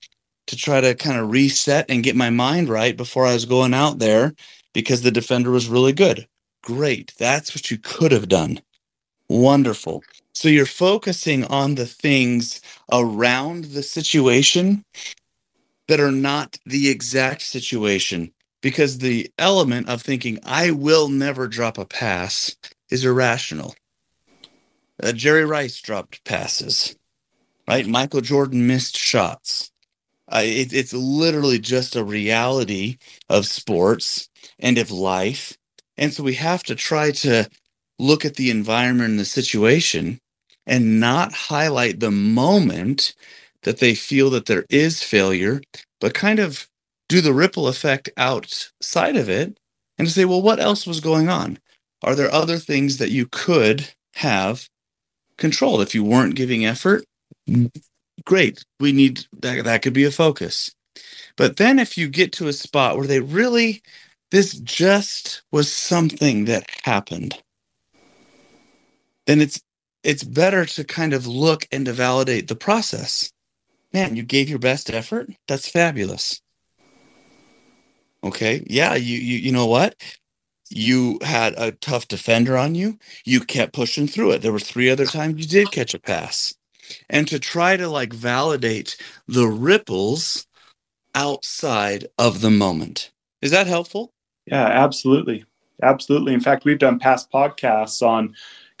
to 0.46 0.56
try 0.56 0.80
to 0.80 0.94
kind 0.94 1.18
of 1.18 1.30
reset 1.30 1.86
and 1.88 2.02
get 2.04 2.16
my 2.16 2.30
mind 2.30 2.68
right 2.68 2.96
before 2.96 3.26
I 3.26 3.34
was 3.34 3.44
going 3.46 3.74
out 3.74 3.98
there 3.98 4.34
because 4.74 5.02
the 5.02 5.10
defender 5.10 5.50
was 5.50 5.68
really 5.68 5.92
good. 5.92 6.26
Great. 6.62 7.12
That's 7.18 7.54
what 7.54 7.70
you 7.70 7.78
could 7.78 8.12
have 8.12 8.28
done. 8.28 8.60
Wonderful. 9.28 10.04
So 10.34 10.48
you're 10.48 10.66
focusing 10.66 11.44
on 11.44 11.76
the 11.76 11.86
things 11.86 12.60
around 12.92 13.64
the 13.66 13.82
situation 13.82 14.84
that 15.88 16.00
are 16.00 16.12
not 16.12 16.58
the 16.66 16.88
exact 16.88 17.42
situation 17.42 18.32
because 18.62 18.98
the 18.98 19.30
element 19.38 19.88
of 19.88 20.02
thinking 20.02 20.38
I 20.44 20.70
will 20.70 21.08
never 21.08 21.46
drop 21.46 21.78
a 21.78 21.84
pass 21.84 22.56
is 22.90 23.04
irrational. 23.04 23.74
Uh, 25.02 25.12
Jerry 25.12 25.44
Rice 25.44 25.80
dropped 25.80 26.24
passes, 26.24 26.96
right? 27.68 27.86
Michael 27.86 28.20
Jordan 28.20 28.66
missed 28.66 28.96
shots. 28.96 29.70
Uh, 30.28 30.42
it, 30.44 30.72
it's 30.72 30.92
literally 30.92 31.58
just 31.58 31.96
a 31.96 32.04
reality 32.04 32.98
of 33.28 33.46
sports 33.46 34.28
and 34.58 34.78
of 34.78 34.90
life. 34.90 35.58
And 35.98 36.12
so 36.12 36.22
we 36.22 36.34
have 36.34 36.62
to 36.64 36.74
try 36.74 37.10
to 37.10 37.48
look 37.98 38.24
at 38.24 38.36
the 38.36 38.50
environment 38.50 39.10
and 39.10 39.20
the 39.20 39.24
situation 39.24 40.20
and 40.66 41.00
not 41.00 41.32
highlight 41.32 42.00
the 42.00 42.10
moment 42.10 43.14
that 43.62 43.78
they 43.78 43.94
feel 43.94 44.30
that 44.30 44.46
there 44.46 44.66
is 44.70 45.02
failure, 45.02 45.62
but 46.00 46.14
kind 46.14 46.38
of 46.38 46.68
do 47.08 47.20
the 47.20 47.34
ripple 47.34 47.68
effect 47.68 48.10
outside 48.16 49.16
of 49.16 49.28
it 49.28 49.58
and 49.98 50.10
say, 50.10 50.24
well, 50.24 50.42
what 50.42 50.60
else 50.60 50.86
was 50.86 51.00
going 51.00 51.28
on? 51.28 51.58
Are 52.02 52.14
there 52.14 52.32
other 52.32 52.58
things 52.58 52.98
that 52.98 53.10
you 53.10 53.26
could 53.30 53.88
have 54.16 54.68
controlled 55.38 55.82
if 55.82 55.94
you 55.94 56.04
weren't 56.04 56.36
giving 56.36 56.66
effort? 56.66 57.04
Great. 58.24 58.64
We 58.80 58.92
need 58.92 59.26
that, 59.40 59.64
that 59.64 59.82
could 59.82 59.94
be 59.94 60.04
a 60.04 60.10
focus. 60.10 60.72
But 61.36 61.58
then 61.58 61.80
if 61.80 61.98
you 61.98 62.08
get 62.08 62.32
to 62.34 62.48
a 62.48 62.54
spot 62.54 62.98
where 62.98 63.08
they 63.08 63.20
really, 63.20 63.82
this 64.32 64.54
just 64.60 65.42
was 65.52 65.72
something 65.72 66.46
that 66.46 66.70
happened, 66.84 67.40
then 69.26 69.40
it's 69.40 69.60
it's 70.02 70.22
better 70.22 70.64
to 70.66 70.84
kind 70.84 71.14
of 71.14 71.26
look 71.26 71.66
and 71.72 71.86
to 71.86 71.92
validate 71.92 72.48
the 72.48 72.56
process. 72.56 73.32
Man, 73.92 74.16
you 74.16 74.22
gave 74.22 74.50
your 74.50 74.58
best 74.58 74.90
effort. 74.90 75.30
That's 75.48 75.68
fabulous. 75.68 76.42
Okay. 78.22 78.64
Yeah. 78.66 78.94
You, 78.94 79.16
you, 79.16 79.38
you 79.38 79.52
know 79.52 79.66
what? 79.66 79.94
You 80.68 81.18
had 81.22 81.54
a 81.56 81.72
tough 81.72 82.08
defender 82.08 82.56
on 82.56 82.74
you. 82.74 82.98
You 83.24 83.40
kept 83.40 83.72
pushing 83.72 84.06
through 84.06 84.32
it. 84.32 84.42
There 84.42 84.52
were 84.52 84.58
three 84.58 84.90
other 84.90 85.06
times 85.06 85.40
you 85.40 85.46
did 85.46 85.72
catch 85.72 85.94
a 85.94 85.98
pass. 85.98 86.54
And 87.08 87.26
to 87.28 87.38
try 87.38 87.76
to 87.76 87.88
like 87.88 88.12
validate 88.12 88.96
the 89.26 89.46
ripples 89.46 90.46
outside 91.14 92.08
of 92.18 92.40
the 92.40 92.50
moment. 92.50 93.10
Is 93.40 93.52
that 93.52 93.66
helpful? 93.66 94.12
Yeah, 94.46 94.66
absolutely. 94.66 95.44
Absolutely. 95.82 96.34
In 96.34 96.40
fact, 96.40 96.64
we've 96.64 96.78
done 96.78 96.98
past 96.98 97.30
podcasts 97.30 98.06
on 98.06 98.34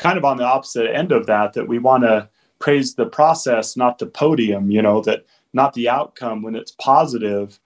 kind 0.04 0.18
of 0.18 0.24
on 0.24 0.36
the 0.36 0.44
opposite 0.44 0.94
end 0.94 1.10
of 1.10 1.26
that, 1.26 1.54
that 1.54 1.66
we 1.66 1.80
want 1.80 2.04
to 2.04 2.28
praise 2.60 2.94
the 2.94 3.06
process, 3.06 3.76
not 3.76 3.98
the 3.98 4.06
podium, 4.06 4.70
you 4.70 4.82
know, 4.82 5.00
that 5.00 5.26
not 5.52 5.72
the 5.72 5.88
outcome 5.88 6.42
when 6.42 6.54
it's 6.54 6.72
positive 6.78 7.58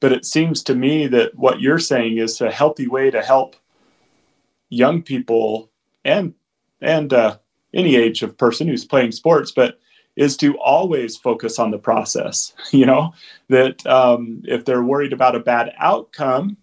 but 0.00 0.12
it 0.12 0.24
seems 0.24 0.62
to 0.64 0.74
me 0.74 1.06
that 1.06 1.34
what 1.36 1.60
you're 1.60 1.78
saying 1.78 2.16
is 2.16 2.40
a 2.40 2.50
healthy 2.50 2.88
way 2.88 3.10
to 3.10 3.22
help 3.22 3.54
young 4.70 5.02
people 5.02 5.70
and 6.04 6.34
and 6.80 7.12
uh, 7.12 7.36
any 7.74 7.94
age 7.94 8.22
of 8.22 8.38
person 8.38 8.66
who's 8.66 8.86
playing 8.86 9.12
sports, 9.12 9.52
but 9.52 9.78
is 10.16 10.36
to 10.38 10.58
always 10.58 11.16
focus 11.16 11.58
on 11.58 11.70
the 11.70 11.78
process. 11.78 12.54
You 12.72 12.86
know 12.86 13.12
that 13.48 13.86
um, 13.86 14.42
if 14.46 14.64
they're 14.64 14.82
worried 14.82 15.12
about 15.12 15.36
a 15.36 15.40
bad 15.40 15.74
outcome, 15.78 16.56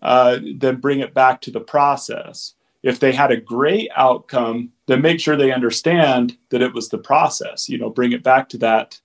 uh, 0.00 0.38
then 0.56 0.76
bring 0.76 1.00
it 1.00 1.12
back 1.12 1.42
to 1.42 1.50
the 1.50 1.60
process. 1.60 2.54
If 2.82 2.98
they 2.98 3.12
had 3.12 3.30
a 3.30 3.40
great 3.40 3.90
outcome, 3.94 4.70
then 4.86 5.02
make 5.02 5.20
sure 5.20 5.36
they 5.36 5.52
understand 5.52 6.36
that 6.48 6.62
it 6.62 6.72
was 6.72 6.88
the 6.88 6.98
process. 6.98 7.68
You 7.68 7.78
know, 7.78 7.90
bring 7.90 8.12
it 8.12 8.22
back 8.22 8.48
to 8.50 8.58
that 8.58 9.00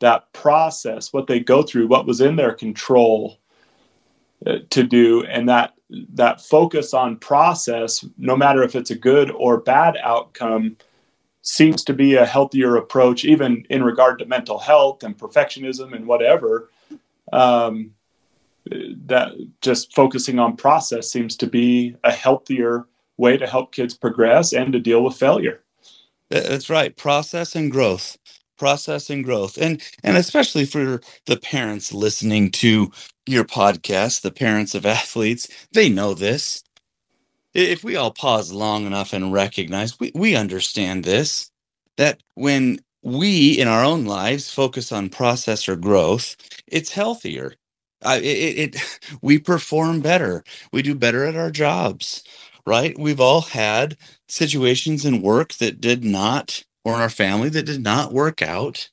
that 0.00 0.32
process, 0.32 1.12
what 1.12 1.26
they 1.26 1.40
go 1.40 1.62
through, 1.62 1.86
what 1.86 2.06
was 2.06 2.22
in 2.22 2.36
their 2.36 2.54
control 2.54 3.38
uh, 4.46 4.58
to 4.70 4.82
do, 4.82 5.24
and 5.24 5.48
that 5.48 5.74
that 6.14 6.40
focus 6.40 6.94
on 6.94 7.16
process, 7.18 8.04
no 8.16 8.36
matter 8.36 8.62
if 8.62 8.74
it's 8.74 8.90
a 8.90 8.98
good 8.98 9.30
or 9.30 9.60
bad 9.60 9.96
outcome, 10.02 10.76
seems 11.42 11.84
to 11.84 11.92
be 11.92 12.14
a 12.14 12.26
healthier 12.26 12.76
approach, 12.76 13.24
even 13.24 13.64
in 13.70 13.82
regard 13.82 14.18
to 14.18 14.26
mental 14.26 14.58
health 14.58 15.02
and 15.02 15.18
perfectionism 15.18 15.94
and 15.94 16.06
whatever. 16.06 16.70
Um, 17.32 17.92
that 18.66 19.32
just 19.60 19.94
focusing 19.94 20.38
on 20.38 20.56
process 20.56 21.10
seems 21.10 21.36
to 21.36 21.46
be 21.46 21.96
a 22.04 22.12
healthier 22.12 22.86
way 23.20 23.36
to 23.36 23.46
help 23.46 23.72
kids 23.72 23.94
progress 23.94 24.52
and 24.52 24.72
to 24.72 24.80
deal 24.80 25.04
with 25.04 25.16
failure. 25.16 25.62
That's 26.30 26.70
right. 26.70 26.96
Process 26.96 27.54
and 27.56 27.70
growth. 27.70 28.16
Process 28.58 29.10
and 29.10 29.24
growth. 29.24 29.58
And 29.58 29.82
and 30.02 30.16
especially 30.16 30.64
for 30.64 31.00
the 31.26 31.36
parents 31.36 31.92
listening 31.92 32.50
to 32.52 32.90
your 33.26 33.44
podcast 33.44 34.22
the 34.22 34.30
parents 34.32 34.74
of 34.74 34.86
athletes 34.86 35.48
they 35.72 35.88
know 35.88 36.14
this. 36.14 36.62
If 37.54 37.84
we 37.84 37.96
all 37.96 38.12
pause 38.12 38.52
long 38.52 38.86
enough 38.86 39.12
and 39.12 39.32
recognize 39.32 39.98
we, 40.00 40.12
we 40.14 40.36
understand 40.36 41.04
this 41.04 41.50
that 41.96 42.22
when 42.34 42.80
we 43.02 43.52
in 43.58 43.68
our 43.68 43.84
own 43.84 44.04
lives 44.04 44.50
focus 44.52 44.92
on 44.92 45.08
process 45.10 45.68
or 45.68 45.76
growth 45.76 46.36
it's 46.66 46.92
healthier. 46.92 47.54
It, 48.04 48.76
it 48.76 49.00
we 49.22 49.38
perform 49.38 50.00
better. 50.00 50.44
We 50.72 50.82
do 50.82 50.94
better 50.94 51.24
at 51.26 51.36
our 51.36 51.50
jobs 51.50 52.24
right 52.70 52.98
we've 52.98 53.20
all 53.20 53.40
had 53.42 53.96
situations 54.28 55.04
in 55.04 55.20
work 55.22 55.54
that 55.54 55.80
did 55.80 56.04
not 56.04 56.62
or 56.84 56.94
in 56.94 57.00
our 57.00 57.10
family 57.10 57.48
that 57.48 57.66
did 57.66 57.82
not 57.82 58.12
work 58.12 58.40
out 58.42 58.88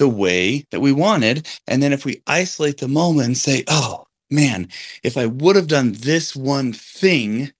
the 0.00 0.08
way 0.08 0.64
that 0.70 0.80
we 0.80 0.92
wanted. 0.92 1.46
And 1.68 1.82
then 1.82 1.92
if 1.92 2.04
we 2.04 2.22
isolate 2.26 2.78
the 2.78 2.88
moment 2.88 3.26
and 3.26 3.36
say, 3.36 3.64
oh, 3.68 4.06
man, 4.30 4.68
if 5.02 5.16
I 5.16 5.26
would 5.26 5.56
have 5.56 5.68
done 5.68 5.92
this 5.92 6.34
one 6.34 6.72
thing 6.72 7.52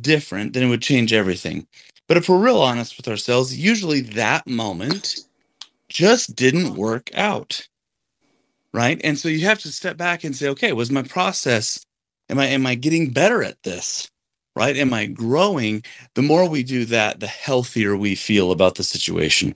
different, 0.00 0.54
then 0.54 0.62
it 0.62 0.68
would 0.68 0.82
change 0.82 1.12
everything. 1.12 1.66
But 2.08 2.16
if 2.16 2.28
we're 2.28 2.38
real 2.38 2.62
honest 2.62 2.96
with 2.96 3.08
ourselves, 3.08 3.56
usually 3.58 4.00
that 4.00 4.46
moment 4.46 5.16
just 5.88 6.34
didn't 6.34 6.76
work 6.76 7.10
out. 7.14 7.68
Right. 8.72 9.00
And 9.04 9.18
so 9.18 9.28
you 9.28 9.44
have 9.44 9.58
to 9.60 9.68
step 9.72 9.96
back 9.96 10.24
and 10.24 10.34
say, 10.34 10.48
okay, 10.48 10.72
was 10.72 10.90
my 10.90 11.02
process, 11.02 11.84
am 12.28 12.38
I 12.38 12.46
am 12.46 12.66
I 12.66 12.74
getting 12.74 13.10
better 13.10 13.42
at 13.42 13.62
this? 13.62 14.10
Right? 14.56 14.76
Am 14.76 14.94
I 14.94 15.06
growing? 15.06 15.84
The 16.14 16.22
more 16.22 16.48
we 16.48 16.64
do 16.64 16.86
that, 16.86 17.20
the 17.20 17.28
healthier 17.28 17.96
we 17.96 18.16
feel 18.16 18.52
about 18.52 18.76
the 18.76 18.84
situation. 18.84 19.54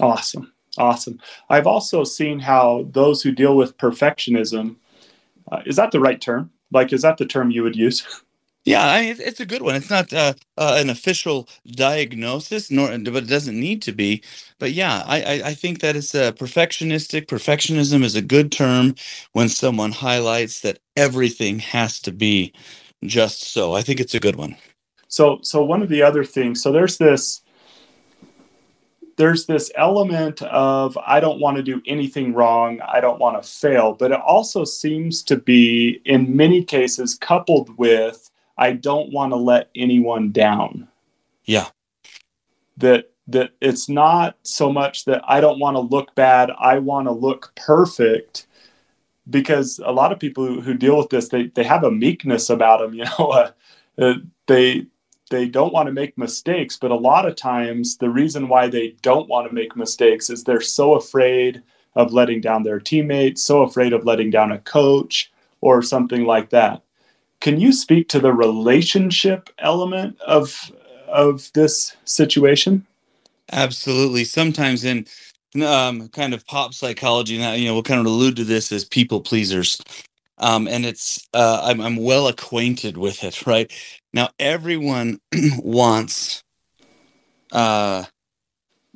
Awesome. 0.00 0.52
Awesome. 0.78 1.20
I've 1.50 1.66
also 1.66 2.04
seen 2.04 2.40
how 2.40 2.88
those 2.92 3.22
who 3.22 3.32
deal 3.32 3.56
with 3.56 3.78
perfectionism, 3.78 4.76
uh, 5.50 5.62
is 5.66 5.76
that 5.76 5.92
the 5.92 6.00
right 6.00 6.20
term? 6.20 6.50
Like, 6.72 6.92
is 6.92 7.02
that 7.02 7.18
the 7.18 7.26
term 7.26 7.50
you 7.50 7.62
would 7.64 7.76
use? 7.76 8.06
Yeah, 8.64 8.86
I 8.88 9.02
mean, 9.02 9.16
it's 9.18 9.40
a 9.40 9.46
good 9.46 9.62
one. 9.62 9.74
It's 9.74 9.90
not 9.90 10.12
uh, 10.12 10.34
uh, 10.56 10.76
an 10.78 10.88
official 10.88 11.48
diagnosis, 11.66 12.70
nor 12.70 12.88
but 12.98 13.24
it 13.24 13.28
doesn't 13.28 13.60
need 13.60 13.82
to 13.82 13.92
be. 13.92 14.22
But 14.60 14.72
yeah, 14.72 15.02
I 15.06 15.22
I, 15.22 15.32
I 15.48 15.54
think 15.54 15.80
that 15.80 15.96
it's 15.96 16.14
a 16.14 16.32
perfectionistic. 16.32 17.26
Perfectionism 17.26 18.04
is 18.04 18.14
a 18.16 18.22
good 18.22 18.52
term 18.52 18.94
when 19.32 19.50
someone 19.50 19.92
highlights 19.92 20.60
that 20.60 20.78
everything 20.96 21.58
has 21.58 22.00
to 22.02 22.12
be 22.12 22.54
just 23.06 23.52
so. 23.52 23.74
I 23.74 23.82
think 23.82 24.00
it's 24.00 24.14
a 24.14 24.20
good 24.20 24.36
one. 24.36 24.56
So 25.08 25.38
so 25.42 25.62
one 25.64 25.82
of 25.82 25.88
the 25.88 26.02
other 26.02 26.24
things. 26.24 26.62
So 26.62 26.72
there's 26.72 26.98
this 26.98 27.42
there's 29.16 29.46
this 29.46 29.70
element 29.76 30.42
of 30.42 30.98
I 31.06 31.20
don't 31.20 31.40
want 31.40 31.56
to 31.56 31.62
do 31.62 31.80
anything 31.86 32.34
wrong, 32.34 32.80
I 32.80 33.00
don't 33.00 33.20
want 33.20 33.40
to 33.40 33.48
fail, 33.48 33.92
but 33.92 34.12
it 34.12 34.20
also 34.20 34.64
seems 34.64 35.22
to 35.24 35.36
be 35.36 36.00
in 36.04 36.36
many 36.36 36.64
cases 36.64 37.14
coupled 37.14 37.76
with 37.78 38.30
I 38.56 38.72
don't 38.72 39.12
want 39.12 39.32
to 39.32 39.36
let 39.36 39.70
anyone 39.74 40.30
down. 40.32 40.88
Yeah. 41.44 41.68
That 42.76 43.10
that 43.28 43.52
it's 43.60 43.88
not 43.88 44.36
so 44.42 44.70
much 44.72 45.04
that 45.06 45.22
I 45.26 45.40
don't 45.40 45.58
want 45.58 45.76
to 45.76 45.80
look 45.80 46.14
bad, 46.14 46.50
I 46.58 46.78
want 46.78 47.06
to 47.06 47.12
look 47.12 47.52
perfect 47.56 48.46
because 49.30 49.80
a 49.84 49.92
lot 49.92 50.12
of 50.12 50.20
people 50.20 50.46
who, 50.46 50.60
who 50.60 50.74
deal 50.74 50.98
with 50.98 51.10
this 51.10 51.28
they 51.28 51.46
they 51.48 51.64
have 51.64 51.84
a 51.84 51.90
meekness 51.90 52.50
about 52.50 52.80
them, 52.80 52.94
you 52.98 53.04
know, 53.04 53.28
uh, 53.28 53.50
uh, 53.98 54.14
they 54.46 54.86
they 55.30 55.48
don't 55.48 55.72
want 55.72 55.86
to 55.86 55.92
make 55.92 56.16
mistakes, 56.18 56.76
but 56.76 56.90
a 56.90 56.96
lot 56.96 57.26
of 57.26 57.34
times 57.34 57.96
the 57.96 58.10
reason 58.10 58.48
why 58.48 58.68
they 58.68 58.94
don't 59.02 59.28
want 59.28 59.48
to 59.48 59.54
make 59.54 59.74
mistakes 59.74 60.28
is 60.30 60.44
they're 60.44 60.60
so 60.60 60.94
afraid 60.94 61.62
of 61.96 62.12
letting 62.12 62.40
down 62.40 62.62
their 62.62 62.80
teammates, 62.80 63.42
so 63.42 63.62
afraid 63.62 63.92
of 63.92 64.04
letting 64.04 64.30
down 64.30 64.52
a 64.52 64.58
coach 64.58 65.32
or 65.60 65.80
something 65.80 66.24
like 66.24 66.50
that. 66.50 66.82
Can 67.40 67.58
you 67.60 67.72
speak 67.72 68.08
to 68.08 68.20
the 68.20 68.32
relationship 68.32 69.48
element 69.58 70.20
of 70.20 70.72
of 71.08 71.50
this 71.54 71.96
situation? 72.04 72.86
Absolutely. 73.52 74.24
Sometimes 74.24 74.84
in 74.84 75.06
um, 75.62 76.08
kind 76.08 76.34
of 76.34 76.46
pop 76.46 76.74
psychology, 76.74 77.38
now 77.38 77.52
you 77.52 77.66
know 77.66 77.74
we'll 77.74 77.82
kind 77.82 78.00
of 78.00 78.06
allude 78.06 78.36
to 78.36 78.44
this 78.44 78.72
as 78.72 78.84
people 78.84 79.20
pleasers, 79.20 79.80
um, 80.38 80.66
and 80.66 80.84
it's 80.84 81.28
uh, 81.34 81.60
I'm, 81.64 81.80
I'm 81.80 81.96
well 81.96 82.28
acquainted 82.28 82.96
with 82.96 83.22
it. 83.22 83.46
Right 83.46 83.72
now, 84.12 84.30
everyone 84.38 85.20
wants 85.58 86.42
uh, 87.52 88.04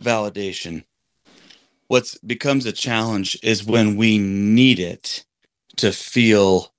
validation. 0.01 0.85
What 1.89 2.15
becomes 2.27 2.67
a 2.67 2.73
challenge 2.73 3.39
is 3.43 3.65
when 3.65 3.97
we 3.97 4.19
need 4.19 4.79
it 4.79 5.25
to 5.77 5.93
feel 5.93 6.73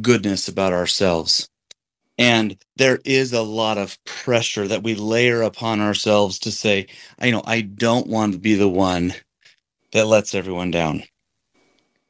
goodness 0.00 0.48
about 0.48 0.72
ourselves. 0.72 1.48
And 2.18 2.56
there 2.76 2.98
is 3.04 3.32
a 3.32 3.42
lot 3.42 3.78
of 3.78 4.02
pressure 4.04 4.66
that 4.68 4.82
we 4.82 4.94
layer 4.96 5.42
upon 5.42 5.80
ourselves 5.80 6.38
to 6.40 6.50
say, 6.50 6.88
you 7.22 7.30
know, 7.30 7.42
I 7.46 7.60
don't 7.60 8.08
want 8.08 8.32
to 8.34 8.38
be 8.40 8.56
the 8.56 8.68
one 8.68 9.14
that 9.92 10.06
lets 10.06 10.34
everyone 10.34 10.70
down. 10.72 11.04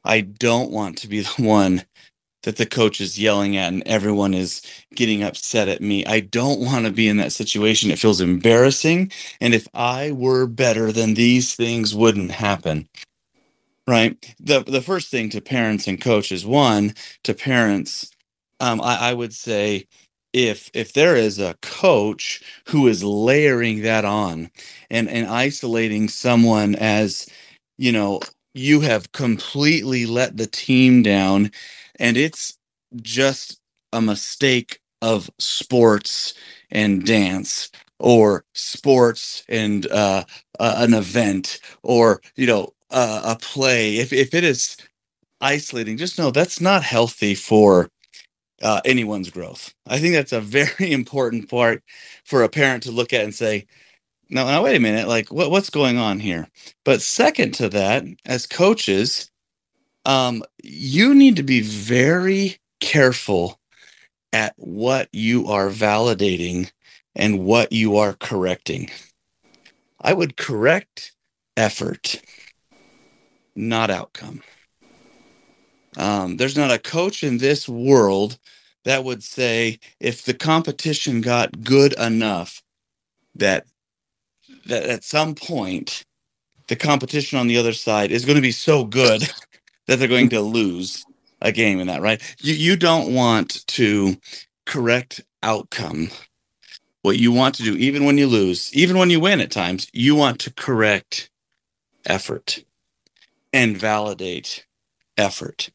I 0.03 0.21
don't 0.21 0.71
want 0.71 0.97
to 0.99 1.07
be 1.07 1.21
the 1.21 1.35
one 1.43 1.83
that 2.43 2.57
the 2.57 2.65
coach 2.65 3.01
is 3.01 3.19
yelling 3.19 3.57
at 3.57 3.73
and 3.73 3.83
everyone 3.85 4.33
is 4.33 4.61
getting 4.95 5.23
upset 5.23 5.67
at 5.67 5.81
me. 5.81 6.05
I 6.05 6.21
don't 6.21 6.61
want 6.61 6.85
to 6.85 6.91
be 6.91 7.07
in 7.07 7.17
that 7.17 7.33
situation. 7.33 7.91
It 7.91 7.99
feels 7.99 8.21
embarrassing. 8.21 9.11
And 9.41 9.53
if 9.53 9.67
I 9.73 10.11
were 10.11 10.47
better, 10.47 10.91
then 10.91 11.15
these 11.15 11.55
things 11.55 11.93
wouldn't 11.93 12.31
happen 12.31 12.87
right 13.87 14.35
the 14.39 14.61
the 14.63 14.81
first 14.81 15.09
thing 15.09 15.29
to 15.29 15.41
parents 15.41 15.87
and 15.87 15.99
coaches 15.99 16.45
one 16.45 16.93
to 17.23 17.33
parents 17.33 18.11
um, 18.59 18.81
I, 18.81 19.11
I 19.11 19.13
would 19.13 19.33
say 19.33 19.87
if 20.33 20.69
if 20.73 20.93
there 20.93 21.15
is 21.15 21.39
a 21.39 21.55
coach 21.61 22.41
who 22.67 22.87
is 22.87 23.03
layering 23.03 23.81
that 23.81 24.05
on 24.05 24.51
and 24.89 25.09
and 25.09 25.27
isolating 25.27 26.07
someone 26.09 26.75
as 26.75 27.27
you 27.77 27.91
know 27.91 28.19
you 28.53 28.81
have 28.81 29.11
completely 29.11 30.05
let 30.05 30.37
the 30.37 30.47
team 30.47 31.01
down 31.01 31.51
and 31.99 32.17
it's 32.17 32.57
just 33.01 33.59
a 33.93 34.01
mistake 34.01 34.79
of 35.01 35.29
sports 35.39 36.33
and 36.71 37.05
dance 37.05 37.71
or 37.99 38.43
sports 38.53 39.43
and 39.49 39.87
uh, 39.91 40.23
uh, 40.59 40.75
an 40.77 40.93
event 40.93 41.59
or 41.83 42.21
you 42.35 42.47
know 42.47 42.69
uh, 42.91 43.21
a 43.25 43.35
play, 43.37 43.97
if 43.97 44.11
if 44.13 44.33
it 44.33 44.43
is 44.43 44.77
isolating, 45.41 45.97
just 45.97 46.17
know 46.17 46.31
that's 46.31 46.61
not 46.61 46.83
healthy 46.83 47.35
for 47.35 47.89
uh, 48.61 48.81
anyone's 48.85 49.29
growth. 49.29 49.73
I 49.87 49.99
think 49.99 50.13
that's 50.13 50.33
a 50.33 50.41
very 50.41 50.91
important 50.91 51.49
part 51.49 51.83
for 52.23 52.43
a 52.43 52.49
parent 52.49 52.83
to 52.83 52.91
look 52.91 53.13
at 53.13 53.23
and 53.23 53.33
say, 53.33 53.67
"No, 54.29 54.45
now 54.45 54.63
wait 54.63 54.75
a 54.75 54.79
minute, 54.79 55.07
like 55.07 55.31
what 55.31 55.51
what's 55.51 55.69
going 55.69 55.97
on 55.97 56.19
here?" 56.19 56.47
But 56.85 57.01
second 57.01 57.53
to 57.55 57.69
that, 57.69 58.05
as 58.25 58.45
coaches, 58.45 59.31
um, 60.05 60.43
you 60.63 61.13
need 61.13 61.35
to 61.37 61.43
be 61.43 61.61
very 61.61 62.57
careful 62.79 63.59
at 64.31 64.53
what 64.57 65.09
you 65.11 65.47
are 65.47 65.69
validating 65.69 66.71
and 67.15 67.45
what 67.45 67.71
you 67.71 67.97
are 67.97 68.13
correcting. 68.13 68.89
I 69.99 70.13
would 70.13 70.37
correct 70.37 71.13
effort 71.57 72.21
not 73.55 73.89
outcome. 73.89 74.41
Um, 75.97 76.37
there's 76.37 76.57
not 76.57 76.71
a 76.71 76.79
coach 76.79 77.23
in 77.23 77.37
this 77.39 77.69
world 77.69 78.37
that 78.85 79.03
would 79.03 79.23
say 79.23 79.79
if 79.99 80.23
the 80.23 80.33
competition 80.33 81.21
got 81.21 81.63
good 81.63 81.93
enough 81.99 82.63
that 83.35 83.65
that 84.65 84.83
at 84.83 85.03
some 85.03 85.35
point 85.35 86.05
the 86.67 86.75
competition 86.75 87.39
on 87.39 87.47
the 87.47 87.57
other 87.57 87.73
side 87.73 88.11
is 88.11 88.25
going 88.25 88.37
to 88.37 88.41
be 88.41 88.51
so 88.51 88.85
good 88.85 89.23
that 89.87 89.97
they're 89.99 90.07
going 90.07 90.29
to 90.29 90.41
lose 90.41 91.05
a 91.41 91.51
game 91.51 91.79
in 91.79 91.87
that 91.87 92.01
right 92.01 92.21
you 92.41 92.53
you 92.53 92.77
don't 92.77 93.13
want 93.13 93.65
to 93.67 94.17
correct 94.65 95.21
outcome 95.43 96.09
what 97.03 97.17
you 97.19 97.31
want 97.31 97.55
to 97.55 97.63
do 97.63 97.75
even 97.77 98.05
when 98.05 98.17
you 98.17 98.27
lose 98.27 98.73
even 98.73 98.97
when 98.97 99.09
you 99.09 99.19
win 99.19 99.41
at 99.41 99.51
times 99.51 99.89
you 99.93 100.15
want 100.15 100.39
to 100.39 100.53
correct 100.53 101.29
effort 102.05 102.63
and 103.53 103.77
validate 103.77 104.65
effort. 105.17 105.69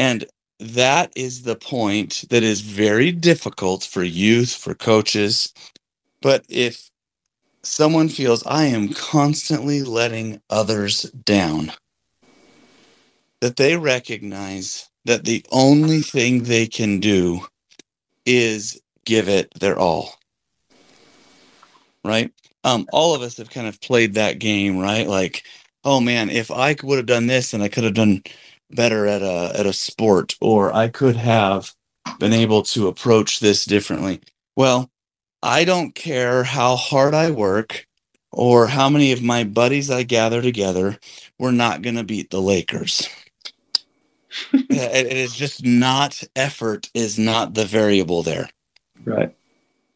And 0.00 0.24
that 0.58 1.12
is 1.14 1.42
the 1.42 1.56
point 1.56 2.24
that 2.30 2.42
is 2.42 2.62
very 2.62 3.12
difficult 3.12 3.84
for 3.84 4.02
youth, 4.02 4.54
for 4.54 4.74
coaches. 4.74 5.52
But 6.22 6.42
if 6.48 6.88
someone 7.62 8.08
feels 8.08 8.42
I 8.46 8.64
am 8.64 8.94
constantly 8.94 9.82
letting 9.82 10.40
others 10.48 11.02
down, 11.02 11.72
that 13.40 13.56
they 13.56 13.76
recognize 13.76 14.88
that 15.04 15.26
the 15.26 15.44
only 15.52 16.00
thing 16.00 16.44
they 16.44 16.66
can 16.66 16.98
do 16.98 17.46
is 18.24 18.80
give 19.04 19.28
it 19.28 19.52
their 19.60 19.78
all. 19.78 20.14
Right? 22.06 22.32
Um, 22.64 22.86
all 22.90 23.14
of 23.14 23.20
us 23.20 23.36
have 23.36 23.50
kind 23.50 23.66
of 23.66 23.78
played 23.82 24.14
that 24.14 24.38
game, 24.38 24.78
right? 24.78 25.06
Like, 25.06 25.44
oh 25.84 26.00
man, 26.00 26.30
if 26.30 26.50
I 26.50 26.74
would 26.82 26.96
have 26.96 27.04
done 27.04 27.26
this 27.26 27.52
and 27.52 27.62
I 27.62 27.68
could 27.68 27.84
have 27.84 27.92
done 27.92 28.22
better 28.70 29.06
at 29.06 29.22
a 29.22 29.52
at 29.58 29.66
a 29.66 29.72
sport, 29.72 30.36
or 30.40 30.72
I 30.74 30.88
could 30.88 31.16
have 31.16 31.74
been 32.18 32.32
able 32.32 32.62
to 32.62 32.88
approach 32.88 33.40
this 33.40 33.64
differently. 33.64 34.20
Well, 34.56 34.90
I 35.42 35.64
don't 35.64 35.94
care 35.94 36.44
how 36.44 36.76
hard 36.76 37.14
I 37.14 37.30
work 37.30 37.86
or 38.32 38.66
how 38.68 38.88
many 38.88 39.12
of 39.12 39.22
my 39.22 39.44
buddies 39.44 39.90
I 39.90 40.02
gather 40.02 40.40
together, 40.40 40.98
we're 41.38 41.50
not 41.50 41.82
going 41.82 41.96
to 41.96 42.04
beat 42.04 42.30
the 42.30 42.40
Lakers. 42.40 43.08
it 44.52 45.12
is 45.12 45.34
just 45.34 45.64
not 45.64 46.22
effort 46.36 46.88
is 46.94 47.18
not 47.18 47.54
the 47.54 47.64
variable 47.64 48.22
there. 48.22 48.48
Right. 49.04 49.34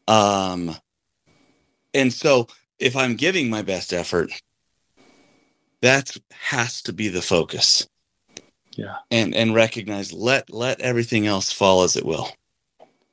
Um 0.07 0.75
and 1.93 2.11
so 2.11 2.47
if 2.77 2.97
I'm 2.97 3.15
giving 3.15 3.49
my 3.49 3.61
best 3.61 3.93
effort, 3.93 4.29
that 5.81 6.17
has 6.31 6.81
to 6.83 6.93
be 6.93 7.07
the 7.07 7.21
focus. 7.21 7.87
Yeah. 8.75 8.97
And 9.09 9.33
and 9.33 9.55
recognize 9.55 10.13
let 10.13 10.51
let 10.51 10.79
everything 10.81 11.25
else 11.25 11.51
fall 11.51 11.83
as 11.83 11.95
it 11.95 12.05
will. 12.05 12.29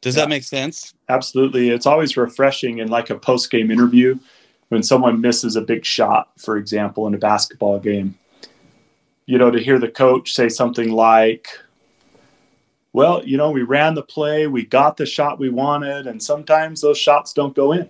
Does 0.01 0.17
yeah. 0.17 0.23
that 0.23 0.29
make 0.29 0.43
sense? 0.43 0.93
Absolutely. 1.09 1.71
It's 1.71 1.87
always 1.87 2.17
refreshing 2.17 2.79
in 2.79 2.89
like 2.89 3.11
a 3.11 3.19
post 3.19 3.51
game 3.51 3.71
interview 3.71 4.19
when 4.69 4.83
someone 4.83 5.21
misses 5.21 5.55
a 5.55 5.61
big 5.61 5.85
shot, 5.85 6.31
for 6.39 6.57
example, 6.57 7.07
in 7.07 7.15
a 7.15 7.19
basketball 7.19 7.79
game. 7.79 8.19
You 9.27 9.39
know, 9.39 9.51
to 9.51 9.63
hear 9.63 9.79
the 9.79 9.89
coach 9.89 10.33
say 10.33 10.49
something 10.49 10.91
like, 10.91 11.47
well, 12.93 13.25
you 13.25 13.37
know, 13.37 13.53
we 13.53 13.63
ran 13.63 13.95
the 13.95 14.03
play, 14.03 14.49
we 14.49 14.67
got 14.67 14.97
the 14.97 15.07
shot 15.07 15.39
we 15.39 15.49
wanted, 15.49 16.09
and 16.09 16.21
sometimes 16.21 16.81
those 16.81 16.99
shots 16.99 17.33
don't 17.33 17.55
go 17.55 17.73
in. 17.73 17.89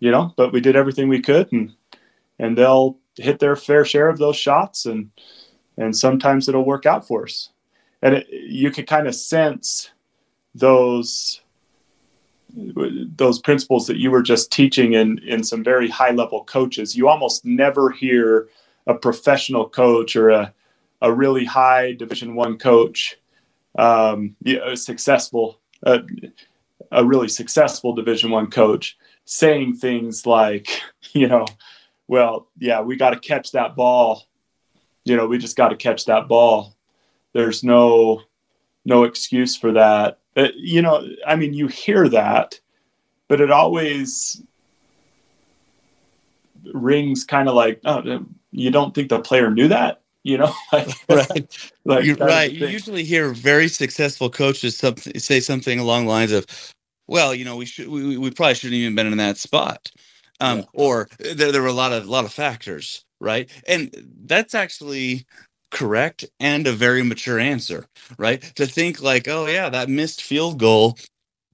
You 0.00 0.10
know, 0.10 0.34
but 0.36 0.52
we 0.52 0.60
did 0.60 0.76
everything 0.76 1.08
we 1.08 1.22
could 1.22 1.50
and 1.52 1.72
and 2.38 2.58
they'll 2.58 2.98
hit 3.16 3.38
their 3.38 3.56
fair 3.56 3.84
share 3.84 4.08
of 4.08 4.18
those 4.18 4.36
shots 4.36 4.84
and 4.84 5.10
and 5.82 5.96
sometimes 5.96 6.48
it'll 6.48 6.64
work 6.64 6.86
out 6.86 7.06
for 7.06 7.24
us. 7.24 7.50
And 8.00 8.16
it, 8.16 8.26
you 8.30 8.70
can 8.70 8.86
kind 8.86 9.06
of 9.06 9.14
sense 9.14 9.90
those 10.54 11.40
those 12.54 13.38
principles 13.38 13.86
that 13.86 13.96
you 13.96 14.10
were 14.10 14.22
just 14.22 14.52
teaching 14.52 14.92
in 14.92 15.18
in 15.20 15.42
some 15.42 15.64
very 15.64 15.88
high 15.88 16.10
level 16.10 16.44
coaches 16.44 16.94
you 16.94 17.08
almost 17.08 17.46
never 17.46 17.90
hear 17.90 18.48
a 18.86 18.94
professional 18.94 19.68
coach 19.68 20.16
or 20.16 20.28
a, 20.28 20.52
a 21.00 21.12
really 21.12 21.46
high 21.46 21.92
division 21.92 22.34
one 22.34 22.58
coach 22.58 23.16
um, 23.78 24.36
a 24.44 24.76
successful 24.76 25.58
uh, 25.86 26.00
a 26.90 27.04
really 27.04 27.28
successful 27.28 27.94
division 27.94 28.30
one 28.30 28.50
coach 28.50 28.98
saying 29.24 29.74
things 29.74 30.26
like 30.26 30.82
you 31.12 31.26
know 31.26 31.46
well 32.06 32.48
yeah 32.58 32.82
we 32.82 32.96
got 32.96 33.10
to 33.10 33.20
catch 33.20 33.52
that 33.52 33.74
ball 33.74 34.24
you 35.04 35.16
know 35.16 35.26
we 35.26 35.38
just 35.38 35.56
got 35.56 35.68
to 35.68 35.76
catch 35.76 36.04
that 36.06 36.28
ball 36.28 36.74
there's 37.32 37.62
no 37.64 38.22
no 38.84 39.04
excuse 39.04 39.56
for 39.56 39.72
that 39.72 40.18
uh, 40.36 40.48
you 40.56 40.80
know, 40.80 41.06
I 41.26 41.36
mean, 41.36 41.52
you 41.52 41.66
hear 41.66 42.08
that, 42.08 42.58
but 43.28 43.40
it 43.40 43.50
always 43.50 44.42
rings 46.72 47.24
kind 47.24 47.48
of 47.48 47.54
like, 47.54 47.80
oh, 47.84 48.24
you 48.50 48.70
don't 48.70 48.94
think 48.94 49.08
the 49.08 49.20
player 49.20 49.50
knew 49.50 49.68
that? 49.68 50.00
You 50.22 50.38
know, 50.38 50.54
right? 51.08 51.72
like 51.84 52.04
You're 52.04 52.16
right. 52.16 52.50
You 52.50 52.66
usually 52.68 53.04
hear 53.04 53.32
very 53.32 53.68
successful 53.68 54.30
coaches 54.30 54.78
say 55.16 55.40
something 55.40 55.78
along 55.78 56.04
the 56.04 56.10
lines 56.10 56.32
of, 56.32 56.46
"Well, 57.08 57.34
you 57.34 57.44
know, 57.44 57.56
we 57.56 57.66
should, 57.66 57.88
we, 57.88 58.16
we 58.16 58.30
probably 58.30 58.54
shouldn't 58.54 58.74
even 58.74 58.94
been 58.94 59.08
in 59.08 59.18
that 59.18 59.36
spot," 59.36 59.90
um, 60.40 60.58
yeah. 60.58 60.64
or 60.74 61.08
there, 61.18 61.50
there 61.50 61.60
were 61.60 61.66
a 61.66 61.72
lot 61.72 61.92
of 61.92 62.06
lot 62.06 62.24
of 62.24 62.32
factors, 62.32 63.04
right? 63.22 63.50
And 63.68 63.94
that's 64.26 64.54
actually 64.54 65.26
correct 65.72 66.26
and 66.40 66.66
a 66.66 66.72
very 66.72 67.04
mature 67.04 67.40
answer, 67.40 67.86
right? 68.18 68.42
To 68.56 68.66
think 68.66 69.02
like, 69.02 69.28
oh 69.28 69.46
yeah, 69.48 69.70
that 69.70 69.90
missed 69.90 70.22
field 70.22 70.58
goal, 70.60 70.98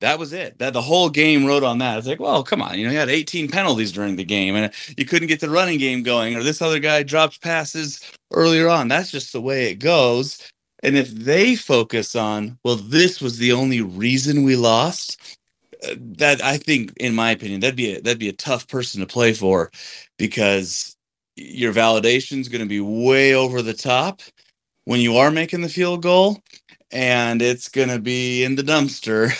that 0.01 0.19
was 0.19 0.33
it. 0.33 0.59
That 0.59 0.75
the 0.75 0.83
whole 0.83 1.11
game 1.11 1.47
rode 1.47 1.65
on 1.65 1.79
that. 1.79 1.99
It's 1.99 2.07
like, 2.07 2.21
well, 2.21 2.45
come 2.45 2.63
on, 2.63 2.79
you 2.79 2.85
know, 2.87 2.91
he 2.91 2.97
had 2.97 3.11
18 3.11 3.49
penalties 3.49 3.93
during 3.93 4.17
the 4.17 4.25
game, 4.25 4.57
and 4.57 4.73
you 4.97 5.07
couldn't 5.07 5.29
get 5.29 5.41
the 5.41 5.51
running 5.51 5.79
game 5.79 6.03
going, 6.03 6.37
or 6.37 6.43
this 6.43 6.63
other 6.63 6.81
guy 6.81 7.03
dropped 7.05 7.43
passes 7.43 8.01
earlier 8.33 8.69
on. 8.69 8.89
That's 8.89 9.11
just 9.11 9.33
the 9.33 9.41
way 9.43 9.71
it 9.71 9.77
goes. 9.77 10.39
And 10.83 10.97
if 10.97 11.11
they 11.11 11.57
focus 11.57 12.17
on, 12.17 12.59
well, 12.65 12.77
this 12.77 13.21
was 13.21 13.39
the 13.39 13.53
only 13.53 13.83
reason 13.83 14.45
we 14.45 14.57
lost, 14.57 15.21
uh, 15.85 15.97
that 15.99 16.43
I 16.45 16.59
think, 16.59 16.95
in 16.99 17.15
my 17.15 17.33
opinion, 17.33 17.61
that'd 17.61 17.77
be 17.77 17.95
a, 17.97 18.03
that'd 18.03 18.21
be 18.21 18.31
a 18.31 18.35
tough 18.35 18.69
person 18.69 19.01
to 19.01 19.09
play 19.09 19.35
for, 19.35 19.73
because 20.19 20.97
your 21.39 21.73
validation 21.73 22.41
is 22.41 22.49
going 22.49 22.63
to 22.63 22.69
be 22.69 22.81
way 22.81 23.35
over 23.35 23.63
the 23.63 23.75
top 23.75 24.23
when 24.85 25.01
you 25.01 25.17
are 25.17 25.31
making 25.31 25.63
the 25.63 25.69
field 25.69 26.03
goal 26.03 26.43
and 26.93 27.43
it's 27.43 27.69
going 27.69 27.89
to 27.89 28.01
be 28.01 28.45
in 28.45 28.57
the 28.57 28.63
dumpster 28.63 29.33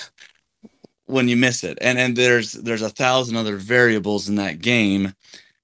when 1.07 1.29
you 1.29 1.37
miss 1.37 1.65
it. 1.65 1.79
And 1.81 1.99
and 1.99 2.17
there's 2.17 2.53
there's 2.53 2.83
a 2.83 2.91
thousand 2.91 3.37
other 3.37 3.57
variables 3.57 4.29
in 4.29 4.37
that 4.37 4.61
game 4.61 5.15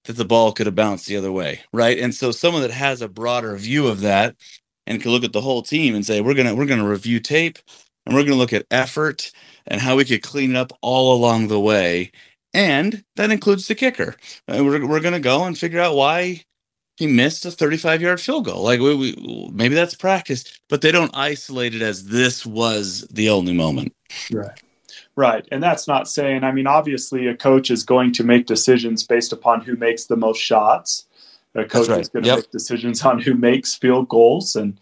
that 0.04 0.14
the 0.16 0.24
ball 0.24 0.52
could 0.52 0.66
have 0.66 0.74
bounced 0.76 1.06
the 1.06 1.16
other 1.16 1.32
way 1.32 1.62
right? 1.72 1.98
And 1.98 2.14
so 2.14 2.32
someone 2.32 2.62
that 2.62 2.72
has 2.72 3.02
a 3.02 3.08
broader 3.08 3.56
view 3.56 3.88
of 3.88 4.00
that 4.02 4.36
and 4.86 5.02
can 5.02 5.12
look 5.12 5.24
at 5.24 5.32
the 5.34 5.42
whole 5.42 5.62
team 5.62 5.94
and 5.94 6.06
say 6.06 6.20
we're 6.22 6.34
going 6.34 6.48
to 6.48 6.54
we're 6.56 6.66
going 6.66 6.80
to 6.80 6.88
review 6.88 7.20
tape 7.20 7.58
and 8.06 8.14
we're 8.14 8.22
going 8.22 8.32
to 8.32 8.38
look 8.38 8.54
at 8.54 8.66
effort 8.70 9.32
and 9.66 9.80
how 9.80 9.96
we 9.96 10.06
could 10.06 10.22
clean 10.22 10.52
it 10.52 10.56
up 10.56 10.72
all 10.82 11.14
along 11.16 11.48
the 11.48 11.60
way 11.60 12.12
and 12.54 13.04
that 13.16 13.30
includes 13.30 13.66
the 13.66 13.74
kicker. 13.74 14.14
Uh, 14.48 14.62
we're 14.64 14.86
we're 14.86 15.00
going 15.00 15.14
to 15.14 15.20
go 15.20 15.44
and 15.44 15.58
figure 15.58 15.80
out 15.80 15.96
why 15.96 16.44
he 16.96 17.06
missed 17.06 17.44
a 17.44 17.50
35 17.50 18.00
yard 18.00 18.20
field 18.20 18.44
goal. 18.44 18.62
Like 18.62 18.80
we, 18.80 18.94
we, 18.94 19.50
maybe 19.52 19.74
that's 19.74 19.94
practice, 19.94 20.44
but 20.68 20.80
they 20.80 20.92
don't 20.92 21.14
isolate 21.14 21.74
it 21.74 21.82
as 21.82 22.06
this 22.06 22.46
was 22.46 23.02
the 23.10 23.28
only 23.28 23.52
moment. 23.52 23.94
Right. 24.30 24.60
Right. 25.16 25.46
And 25.52 25.62
that's 25.62 25.86
not 25.86 26.08
saying, 26.08 26.42
I 26.44 26.52
mean, 26.52 26.66
obviously 26.66 27.26
a 27.26 27.36
coach 27.36 27.70
is 27.70 27.84
going 27.84 28.12
to 28.12 28.24
make 28.24 28.46
decisions 28.46 29.04
based 29.04 29.32
upon 29.32 29.60
who 29.60 29.76
makes 29.76 30.06
the 30.06 30.16
most 30.16 30.38
shots. 30.38 31.06
A 31.54 31.64
coach 31.64 31.88
right. 31.88 32.00
is 32.00 32.08
going 32.08 32.24
to 32.24 32.28
yep. 32.28 32.38
make 32.38 32.50
decisions 32.50 33.02
on 33.02 33.20
who 33.20 33.34
makes 33.34 33.74
field 33.74 34.08
goals 34.08 34.56
and 34.56 34.78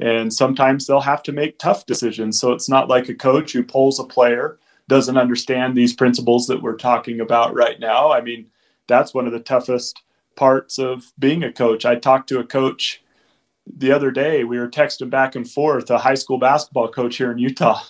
and 0.00 0.32
sometimes 0.32 0.86
they'll 0.86 1.00
have 1.00 1.22
to 1.22 1.32
make 1.32 1.58
tough 1.58 1.86
decisions. 1.86 2.40
So 2.40 2.50
it's 2.52 2.68
not 2.68 2.88
like 2.88 3.08
a 3.08 3.14
coach 3.14 3.52
who 3.52 3.62
pulls 3.62 4.00
a 4.00 4.04
player 4.04 4.58
doesn't 4.88 5.16
understand 5.16 5.76
these 5.76 5.94
principles 5.94 6.46
that 6.46 6.62
we're 6.62 6.76
talking 6.76 7.20
about 7.20 7.54
right 7.54 7.78
now. 7.78 8.12
I 8.12 8.20
mean, 8.20 8.46
that's 8.86 9.14
one 9.14 9.26
of 9.26 9.32
the 9.32 9.40
toughest 9.40 10.02
parts 10.36 10.78
of 10.78 11.12
being 11.18 11.42
a 11.42 11.52
coach. 11.52 11.84
I 11.84 11.96
talked 11.96 12.28
to 12.30 12.40
a 12.40 12.44
coach 12.44 13.02
the 13.66 13.92
other 13.92 14.10
day. 14.10 14.44
We 14.44 14.58
were 14.58 14.68
texting 14.68 15.10
back 15.10 15.34
and 15.34 15.48
forth, 15.48 15.90
a 15.90 15.98
high 15.98 16.14
school 16.14 16.38
basketball 16.38 16.88
coach 16.88 17.16
here 17.16 17.32
in 17.32 17.38
Utah. 17.38 17.82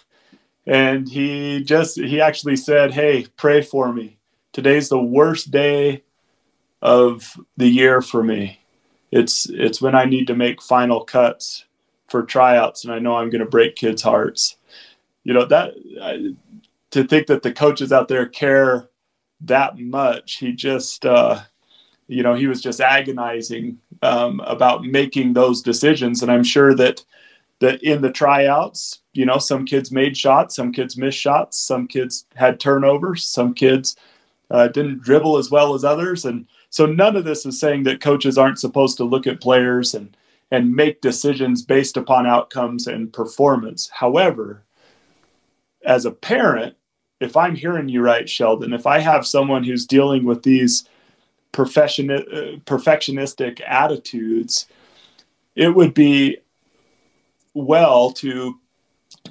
And 0.66 1.08
he 1.08 1.62
just, 1.64 1.98
he 1.98 2.20
actually 2.20 2.56
said, 2.56 2.92
Hey, 2.92 3.26
pray 3.36 3.62
for 3.62 3.92
me. 3.92 4.18
Today's 4.52 4.88
the 4.88 5.02
worst 5.02 5.50
day 5.50 6.04
of 6.80 7.36
the 7.56 7.68
year 7.68 8.02
for 8.02 8.22
me. 8.22 8.60
It's, 9.10 9.48
it's 9.48 9.80
when 9.82 9.94
I 9.94 10.04
need 10.04 10.26
to 10.28 10.36
make 10.36 10.62
final 10.62 11.04
cuts 11.04 11.64
for 12.08 12.22
tryouts 12.22 12.84
and 12.84 12.92
I 12.92 12.98
know 12.98 13.16
I'm 13.16 13.30
going 13.30 13.44
to 13.44 13.50
break 13.50 13.76
kids' 13.76 14.02
hearts. 14.02 14.56
You 15.24 15.34
know, 15.34 15.44
that, 15.46 15.74
I, 16.00 16.34
to 16.92 17.04
think 17.04 17.26
that 17.26 17.42
the 17.42 17.52
coaches 17.52 17.92
out 17.92 18.08
there 18.08 18.26
care 18.26 18.88
that 19.40 19.78
much. 19.78 20.36
He 20.36 20.52
just, 20.52 21.04
uh, 21.04 21.40
you 22.06 22.22
know, 22.22 22.34
he 22.34 22.46
was 22.46 22.60
just 22.60 22.80
agonizing 22.80 23.78
um, 24.02 24.40
about 24.40 24.84
making 24.84 25.32
those 25.32 25.62
decisions. 25.62 26.22
And 26.22 26.30
I'm 26.30 26.44
sure 26.44 26.74
that 26.74 27.04
that 27.60 27.82
in 27.82 28.02
the 28.02 28.10
tryouts, 28.10 29.00
you 29.12 29.24
know, 29.24 29.38
some 29.38 29.64
kids 29.64 29.92
made 29.92 30.16
shots, 30.16 30.56
some 30.56 30.72
kids 30.72 30.96
missed 30.96 31.18
shots, 31.18 31.58
some 31.58 31.86
kids 31.86 32.26
had 32.34 32.58
turnovers, 32.58 33.24
some 33.24 33.54
kids 33.54 33.96
uh, 34.50 34.66
didn't 34.68 35.00
dribble 35.00 35.38
as 35.38 35.50
well 35.50 35.74
as 35.74 35.84
others, 35.84 36.24
and 36.24 36.46
so 36.70 36.86
none 36.86 37.16
of 37.16 37.24
this 37.24 37.46
is 37.46 37.60
saying 37.60 37.84
that 37.84 38.00
coaches 38.00 38.36
aren't 38.36 38.58
supposed 38.58 38.96
to 38.96 39.04
look 39.04 39.26
at 39.26 39.40
players 39.40 39.94
and 39.94 40.16
and 40.50 40.74
make 40.74 41.00
decisions 41.00 41.62
based 41.62 41.96
upon 41.96 42.26
outcomes 42.26 42.86
and 42.86 43.12
performance. 43.12 43.88
However, 43.88 44.64
as 45.84 46.04
a 46.04 46.10
parent, 46.10 46.76
if 47.22 47.36
I'm 47.36 47.54
hearing 47.54 47.88
you 47.88 48.02
right, 48.02 48.28
Sheldon, 48.28 48.72
if 48.72 48.86
I 48.86 48.98
have 48.98 49.26
someone 49.26 49.64
who's 49.64 49.86
dealing 49.86 50.24
with 50.24 50.42
these 50.42 50.84
uh, 51.56 51.64
perfectionistic 51.64 53.60
attitudes, 53.66 54.66
it 55.54 55.74
would 55.74 55.94
be 55.94 56.38
well 57.54 58.12
to 58.12 58.58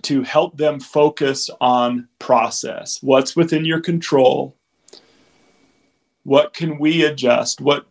to 0.04 0.22
help 0.24 0.58
them 0.58 0.80
focus 0.80 1.50
on 1.60 2.08
process. 2.20 3.02
What's 3.02 3.36
within 3.36 3.66
your 3.66 3.82
control? 3.82 4.56
What 6.24 6.54
can 6.54 6.78
we 6.78 7.04
adjust? 7.04 7.60
What 7.62 7.88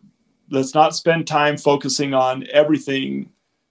let's 0.49 0.73
not 0.73 0.95
spend 0.95 1.27
time 1.27 1.57
focusing 1.57 2.13
on 2.13 2.45
everything 2.51 3.29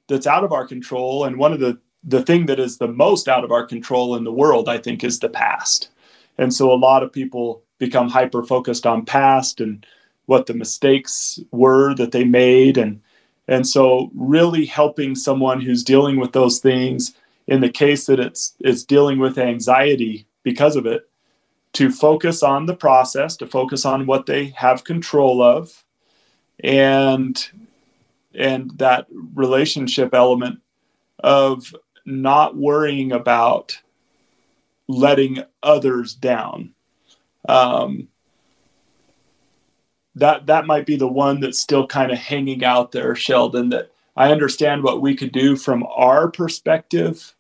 that's 0.09 0.27
out 0.27 0.45
of 0.45 0.53
our 0.53 0.67
control. 0.67 1.25
And 1.25 1.37
one 1.37 1.53
of 1.53 1.61
the 1.61 1.79
the 2.03 2.23
thing 2.23 2.47
that 2.47 2.59
is 2.59 2.79
the 2.79 2.89
most 2.89 3.29
out 3.29 3.45
of 3.45 3.53
our 3.53 3.67
control 3.67 4.17
in 4.17 4.25
the 4.25 4.33
world, 4.33 4.69
I 4.69 4.79
think, 4.79 5.05
is 5.05 5.21
the 5.21 5.29
past. 5.29 5.91
And 6.39 6.53
so 6.53 6.73
a 6.73 6.75
lot 6.75 7.03
of 7.03 7.13
people 7.13 7.63
become 7.79 8.09
hyper 8.09 8.43
focused 8.43 8.87
on 8.87 9.05
past 9.05 9.61
and 9.61 9.85
what 10.27 10.47
the 10.47 10.55
mistakes 10.55 11.41
were 11.51 11.95
that 11.95 12.13
they 12.13 12.25
made. 12.25 12.79
And 12.79 13.01
and 13.49 13.67
so 13.67 14.11
really 14.15 14.65
helping 14.65 15.15
someone 15.15 15.61
who's 15.61 15.83
dealing 15.83 16.21
with 16.21 16.33
those 16.33 16.61
things 16.61 17.15
in 17.49 17.61
the 17.61 17.69
case 17.69 18.07
that 18.07 18.21
it's 18.21 18.55
it's 18.61 18.85
dealing 18.85 19.19
with 19.19 19.39
anxiety 19.39 20.27
because 20.43 20.77
of 20.77 20.87
it 20.87 21.11
to 21.73 21.91
focus 21.91 22.43
on 22.43 22.67
the 22.67 22.77
process 22.77 23.37
to 23.37 23.47
focus 23.47 23.85
on 23.85 24.07
what 24.07 24.27
they 24.27 24.47
have 24.57 24.85
control 24.85 25.43
of 25.43 25.85
and 26.63 27.51
and 28.35 28.71
that 28.79 29.07
relationship 29.35 30.15
element 30.15 30.61
of 31.19 31.75
not 32.07 32.57
worrying 32.57 33.13
about 33.13 33.79
letting 34.91 35.43
others 35.63 36.15
down. 36.15 36.75
Um, 37.49 38.09
that 40.17 40.47
that 40.47 40.67
might 40.67 40.87
be 40.87 40.97
the 40.97 41.09
one 41.09 41.41
that's 41.41 41.61
still 41.61 41.87
kind 41.87 42.11
of 42.11 42.19
hanging 42.19 42.65
out 42.65 42.93
there, 42.93 43.15
Sheldon. 43.15 43.71
That 43.71 43.91
I 44.17 44.33
understand 44.33 44.83
what 44.83 45.01
we 45.01 45.15
could 45.15 45.33
do 45.33 45.57
from 45.57 45.87
our 45.95 46.31
perspective, 46.31 47.35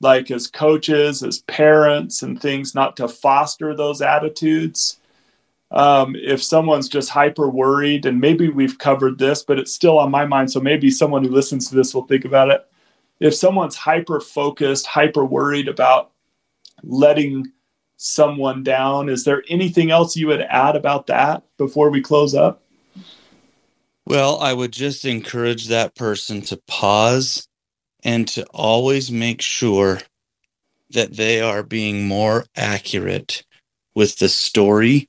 like 0.00 0.30
as 0.30 0.46
coaches, 0.46 1.22
as 1.22 1.40
parents, 1.42 2.22
and 2.22 2.40
things, 2.40 2.74
not 2.74 2.96
to 2.96 3.08
foster 3.08 3.74
those 3.74 4.02
attitudes. 4.02 4.98
Um, 5.70 6.16
if 6.16 6.42
someone's 6.42 6.88
just 6.88 7.10
hyper 7.10 7.48
worried, 7.48 8.04
and 8.04 8.20
maybe 8.20 8.48
we've 8.48 8.76
covered 8.76 9.18
this, 9.18 9.44
but 9.44 9.58
it's 9.60 9.72
still 9.72 9.98
on 9.98 10.10
my 10.10 10.26
mind. 10.26 10.50
So 10.50 10.60
maybe 10.60 10.90
someone 10.90 11.22
who 11.22 11.30
listens 11.30 11.68
to 11.68 11.76
this 11.76 11.94
will 11.94 12.06
think 12.06 12.24
about 12.24 12.50
it. 12.50 12.66
If 13.20 13.34
someone's 13.34 13.76
hyper 13.76 14.18
focused, 14.18 14.86
hyper 14.86 15.24
worried 15.24 15.68
about 15.68 16.10
letting 16.82 17.52
someone 17.96 18.62
down, 18.62 19.08
is 19.08 19.24
there 19.24 19.42
anything 19.48 19.90
else 19.90 20.16
you 20.16 20.26
would 20.26 20.40
add 20.40 20.76
about 20.76 21.06
that 21.06 21.42
before 21.58 21.90
we 21.90 22.00
close 22.00 22.34
up? 22.34 22.62
Well, 24.06 24.40
I 24.40 24.52
would 24.52 24.72
just 24.72 25.04
encourage 25.04 25.68
that 25.68 25.94
person 25.94 26.40
to 26.42 26.60
pause 26.66 27.46
and 28.02 28.26
to 28.28 28.44
always 28.46 29.10
make 29.10 29.42
sure 29.42 30.00
that 30.90 31.12
they 31.12 31.40
are 31.40 31.62
being 31.62 32.08
more 32.08 32.46
accurate 32.56 33.44
with 33.94 34.16
the 34.16 34.28
story 34.28 35.08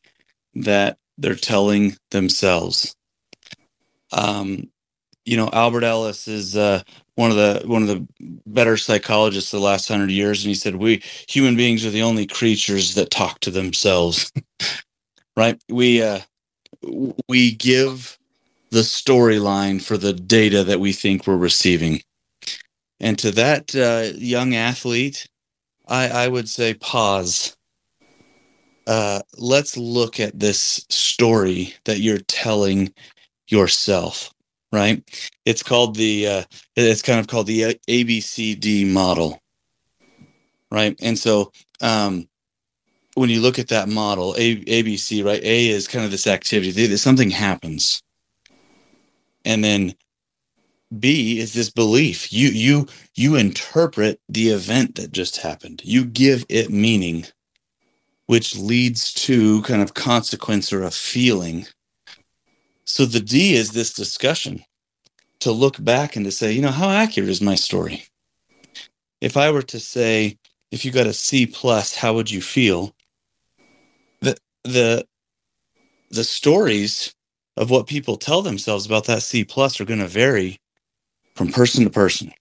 that 0.53 0.97
they're 1.17 1.35
telling 1.35 1.95
themselves. 2.11 2.95
Um, 4.11 4.69
you 5.25 5.37
know, 5.37 5.49
Albert 5.51 5.83
Ellis 5.83 6.27
is 6.27 6.57
uh, 6.57 6.83
one 7.21 7.31
of 7.31 7.37
the 7.37 7.61
one 7.67 7.83
of 7.83 7.87
the 7.87 8.07
better 8.47 8.75
psychologists 8.77 9.51
the 9.51 9.59
last 9.59 9.87
hundred 9.87 10.11
years, 10.11 10.43
and 10.43 10.49
he 10.49 10.55
said 10.55 10.75
we 10.75 11.01
human 11.27 11.55
beings 11.55 11.85
are 11.85 11.91
the 11.91 12.01
only 12.01 12.25
creatures 12.25 12.95
that 12.95 13.11
talk 13.11 13.39
to 13.41 13.51
themselves. 13.51 14.31
right? 15.37 15.61
We 15.69 16.01
uh, 16.01 16.21
we 17.29 17.51
give 17.51 18.17
the 18.71 18.79
storyline 18.79 19.81
for 19.81 19.97
the 19.97 20.13
data 20.13 20.63
that 20.63 20.79
we 20.79 20.93
think 20.93 21.27
we're 21.27 21.37
receiving. 21.37 22.01
And 22.99 23.19
to 23.19 23.31
that 23.31 23.75
uh, 23.75 24.17
young 24.17 24.55
athlete, 24.55 25.27
I, 25.87 26.07
I 26.07 26.27
would 26.27 26.47
say 26.47 26.73
pause 26.73 27.55
uh, 28.87 29.21
let's 29.37 29.77
look 29.77 30.19
at 30.19 30.39
this 30.39 30.85
story 30.89 31.75
that 31.85 31.99
you're 31.99 32.19
telling 32.27 32.93
yourself 33.47 34.33
right? 34.71 35.03
It's 35.45 35.63
called 35.63 35.95
the 35.95 36.27
uh, 36.27 36.43
it's 36.75 37.01
kind 37.01 37.19
of 37.19 37.27
called 37.27 37.47
the 37.47 37.79
abcd 37.87 38.87
model 38.91 39.41
right? 40.71 40.95
And 41.01 41.19
so 41.19 41.51
um, 41.81 42.27
when 43.15 43.29
you 43.29 43.41
look 43.41 43.59
at 43.59 43.67
that 43.67 43.89
model 43.89 44.33
a, 44.37 44.55
abc 44.65 45.23
right? 45.23 45.43
A 45.43 45.69
is 45.69 45.87
kind 45.87 46.05
of 46.05 46.11
this 46.11 46.27
activity. 46.27 46.95
Something 46.95 47.29
happens. 47.29 48.01
And 49.43 49.63
then 49.63 49.93
b 50.97 51.39
is 51.39 51.53
this 51.53 51.69
belief. 51.69 52.31
You 52.31 52.49
you 52.49 52.87
you 53.15 53.35
interpret 53.35 54.19
the 54.29 54.49
event 54.49 54.95
that 54.95 55.11
just 55.11 55.37
happened. 55.37 55.81
You 55.83 56.05
give 56.05 56.45
it 56.49 56.69
meaning 56.69 57.25
which 58.27 58.55
leads 58.55 59.13
to 59.13 59.61
kind 59.63 59.81
of 59.81 59.93
consequence 59.93 60.71
or 60.71 60.83
a 60.83 60.91
feeling. 60.91 61.65
So 62.91 63.05
the 63.05 63.21
D 63.21 63.53
is 63.53 63.71
this 63.71 63.93
discussion 63.93 64.65
to 65.39 65.53
look 65.53 65.81
back 65.81 66.17
and 66.17 66.25
to 66.25 66.31
say, 66.31 66.51
you 66.51 66.61
know, 66.61 66.71
how 66.71 66.89
accurate 66.89 67.29
is 67.29 67.41
my 67.41 67.55
story? 67.55 68.03
If 69.21 69.37
I 69.37 69.49
were 69.49 69.61
to 69.61 69.79
say, 69.79 70.37
if 70.71 70.83
you 70.83 70.91
got 70.91 71.07
a 71.07 71.13
C 71.13 71.45
plus, 71.45 71.95
how 71.95 72.13
would 72.15 72.29
you 72.29 72.41
feel? 72.41 72.93
The 74.19 74.35
the 74.65 75.07
the 76.09 76.25
stories 76.25 77.15
of 77.55 77.69
what 77.69 77.87
people 77.87 78.17
tell 78.17 78.41
themselves 78.41 78.85
about 78.85 79.05
that 79.05 79.23
C 79.23 79.45
plus 79.45 79.79
are 79.79 79.85
going 79.85 80.01
to 80.01 80.07
vary 80.07 80.59
from 81.35 81.49
person 81.49 81.85
to 81.85 81.89
person. 81.89 82.33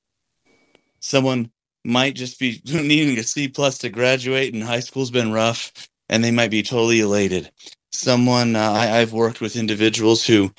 Someone 0.99 1.53
might 1.85 2.17
just 2.17 2.41
be 2.41 2.61
needing 2.65 3.17
a 3.21 3.23
C 3.23 3.47
plus 3.47 3.79
to 3.79 3.89
graduate 3.89 4.53
and 4.53 4.65
high 4.65 4.81
school's 4.81 5.13
been 5.13 5.31
rough 5.31 5.73
and 6.09 6.25
they 6.25 6.33
might 6.33 6.51
be 6.51 6.65
totally 6.65 6.99
elated. 6.99 7.53
Someone 7.93 8.57
uh, 8.57 8.73
I, 8.73 9.01
I've 9.01 9.13
worked 9.13 9.41
with 9.41 9.57
individuals 9.57 10.27
who 10.27 10.53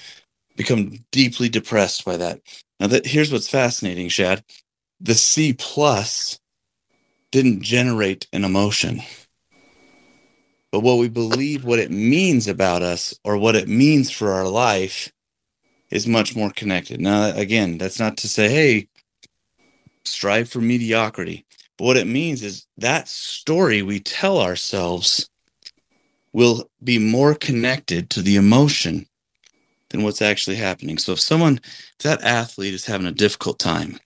become 0.56 0.94
deeply 1.12 1.50
depressed 1.50 2.06
by 2.06 2.18
that. 2.18 2.42
Now 2.80 2.88
that 2.88 3.06
here's 3.06 3.32
what's 3.32 3.50
fascinating, 3.50 4.10
Shad. 4.10 4.44
The 5.00 5.16
C 5.16 5.54
plus 5.54 6.40
didn't 7.32 7.62
generate 7.62 8.28
an 8.34 8.44
emotion. 8.44 9.02
But 10.72 10.82
what 10.82 11.00
we 11.00 11.10
believe 11.10 11.66
what 11.66 11.80
it 11.80 11.92
means 11.92 12.48
about 12.48 12.82
us 12.82 13.18
or 13.24 13.38
what 13.38 13.56
it 13.56 13.68
means 13.68 14.12
for 14.12 14.32
our 14.32 14.48
life 14.48 15.12
is 15.90 16.08
much 16.08 16.36
more 16.36 16.52
connected. 16.52 17.02
Now 17.02 17.36
again, 17.36 17.78
that's 17.78 18.00
not 18.00 18.18
to 18.18 18.30
say, 18.30 18.50
hey, 18.50 18.88
strive 20.06 20.50
for 20.50 20.62
mediocrity. 20.62 21.46
But 21.78 21.86
what 21.86 21.98
it 21.98 22.08
means 22.08 22.44
is 22.44 22.68
that 22.78 23.08
story 23.08 23.82
we 23.82 24.00
tell 24.00 24.40
ourselves 24.40 25.31
will 26.34 26.70
be 26.84 26.98
more 26.98 27.36
connected 27.36 28.10
to 28.10 28.22
the 28.22 28.36
emotion 28.36 29.06
than 29.90 30.04
what's 30.04 30.22
actually 30.22 30.56
happening. 30.56 30.98
So 30.98 31.14
if 31.14 31.20
someone, 31.20 31.60
if 31.64 32.04
that 32.04 32.24
athlete 32.24 32.74
is 32.74 32.86
having 32.86 33.08
a 33.08 33.12
difficult 33.12 33.60
time, 33.60 34.00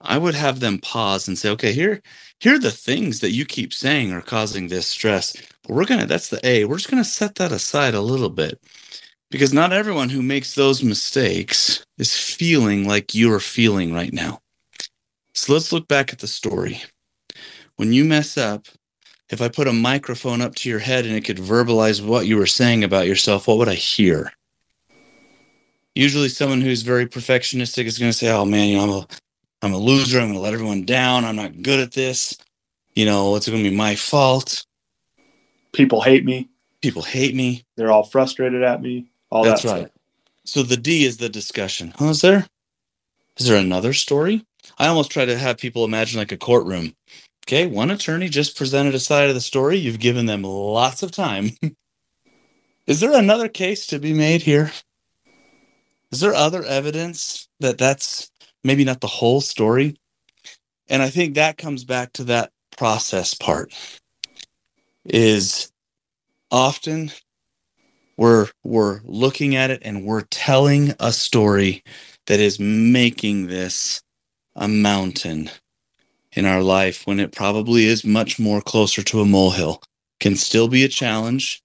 I 0.00 0.18
would 0.18 0.34
have 0.34 0.60
them 0.60 0.78
pause 0.78 1.26
and 1.26 1.38
say, 1.38 1.48
okay, 1.50 1.72
here, 1.72 2.02
here 2.38 2.56
are 2.56 2.60
the 2.60 2.70
things 2.70 3.20
that 3.20 3.30
you 3.30 3.46
keep 3.46 3.72
saying 3.72 4.12
are 4.12 4.20
causing 4.20 4.68
this 4.68 4.86
stress. 4.86 5.34
But 5.62 5.74
we're 5.74 5.86
gonna, 5.86 6.06
that's 6.06 6.28
the 6.28 6.46
A, 6.46 6.64
we're 6.64 6.76
just 6.76 6.90
gonna 6.90 7.04
set 7.04 7.36
that 7.36 7.52
aside 7.52 7.94
a 7.94 8.02
little 8.02 8.28
bit. 8.28 8.60
Because 9.30 9.54
not 9.54 9.72
everyone 9.72 10.10
who 10.10 10.22
makes 10.22 10.54
those 10.54 10.84
mistakes 10.84 11.84
is 11.98 12.14
feeling 12.14 12.86
like 12.86 13.14
you're 13.14 13.40
feeling 13.40 13.94
right 13.94 14.12
now. 14.12 14.40
So 15.32 15.54
let's 15.54 15.72
look 15.72 15.88
back 15.88 16.12
at 16.12 16.18
the 16.18 16.28
story. 16.28 16.82
When 17.76 17.92
you 17.92 18.04
mess 18.04 18.36
up, 18.36 18.66
if 19.30 19.40
I 19.40 19.48
put 19.48 19.68
a 19.68 19.72
microphone 19.72 20.40
up 20.40 20.54
to 20.56 20.68
your 20.68 20.78
head 20.78 21.06
and 21.06 21.14
it 21.14 21.24
could 21.24 21.38
verbalize 21.38 22.04
what 22.04 22.26
you 22.26 22.36
were 22.36 22.46
saying 22.46 22.84
about 22.84 23.06
yourself, 23.06 23.48
what 23.48 23.58
would 23.58 23.68
I 23.68 23.74
hear? 23.74 24.32
Usually, 25.94 26.28
someone 26.28 26.60
who's 26.60 26.82
very 26.82 27.06
perfectionistic 27.06 27.84
is 27.86 27.98
going 27.98 28.10
to 28.10 28.16
say, 28.16 28.28
"Oh 28.30 28.44
man, 28.44 28.68
you 28.68 28.76
know, 28.76 28.82
I'm 28.82 28.90
a, 28.90 29.06
I'm 29.62 29.72
a 29.72 29.78
loser. 29.78 30.18
I'm 30.18 30.26
going 30.26 30.34
to 30.34 30.40
let 30.40 30.52
everyone 30.52 30.84
down. 30.84 31.24
I'm 31.24 31.36
not 31.36 31.62
good 31.62 31.80
at 31.80 31.92
this. 31.92 32.36
You 32.94 33.06
know, 33.06 33.36
it's 33.36 33.48
going 33.48 33.62
to 33.62 33.70
be 33.70 33.74
my 33.74 33.94
fault. 33.94 34.66
People 35.72 36.00
hate 36.00 36.24
me. 36.24 36.48
People 36.82 37.02
hate 37.02 37.34
me. 37.34 37.64
They're 37.76 37.90
all 37.90 38.04
frustrated 38.04 38.62
at 38.62 38.82
me. 38.82 39.06
All 39.30 39.44
that's 39.44 39.62
that 39.62 39.72
right. 39.72 39.80
Stuff. 39.82 39.90
So 40.44 40.62
the 40.62 40.76
D 40.76 41.04
is 41.04 41.16
the 41.16 41.28
discussion. 41.28 41.94
Oh, 41.98 42.10
is 42.10 42.20
there? 42.20 42.46
Is 43.38 43.46
there 43.46 43.58
another 43.58 43.92
story? 43.92 44.44
I 44.78 44.88
almost 44.88 45.10
try 45.10 45.24
to 45.24 45.38
have 45.38 45.58
people 45.58 45.84
imagine 45.84 46.18
like 46.18 46.32
a 46.32 46.36
courtroom. 46.36 46.94
Okay, 47.46 47.66
one 47.66 47.90
attorney 47.90 48.30
just 48.30 48.56
presented 48.56 48.94
a 48.94 48.98
side 48.98 49.28
of 49.28 49.34
the 49.34 49.40
story. 49.40 49.76
You've 49.76 49.98
given 49.98 50.24
them 50.24 50.42
lots 50.44 51.02
of 51.02 51.10
time. 51.10 51.50
Is 52.86 53.00
there 53.00 53.12
another 53.12 53.48
case 53.48 53.86
to 53.88 53.98
be 53.98 54.14
made 54.14 54.40
here? 54.40 54.72
Is 56.10 56.20
there 56.20 56.34
other 56.34 56.64
evidence 56.64 57.48
that 57.60 57.76
that's 57.76 58.30
maybe 58.62 58.82
not 58.82 59.02
the 59.02 59.08
whole 59.08 59.42
story? 59.42 59.96
And 60.88 61.02
I 61.02 61.10
think 61.10 61.34
that 61.34 61.58
comes 61.58 61.84
back 61.84 62.14
to 62.14 62.24
that 62.24 62.50
process 62.78 63.34
part. 63.34 63.74
Is 65.04 65.70
often 66.50 67.12
we're 68.16 68.48
we're 68.62 69.00
looking 69.04 69.54
at 69.54 69.70
it 69.70 69.82
and 69.82 70.06
we're 70.06 70.22
telling 70.22 70.94
a 70.98 71.12
story 71.12 71.82
that 72.26 72.40
is 72.40 72.58
making 72.58 73.48
this 73.48 74.02
a 74.56 74.66
mountain 74.66 75.50
in 76.34 76.44
our 76.44 76.62
life 76.62 77.06
when 77.06 77.20
it 77.20 77.32
probably 77.32 77.86
is 77.86 78.04
much 78.04 78.38
more 78.38 78.60
closer 78.60 79.02
to 79.02 79.20
a 79.20 79.24
molehill. 79.26 79.82
Can 80.20 80.36
still 80.36 80.68
be 80.68 80.84
a 80.84 80.88
challenge, 80.88 81.62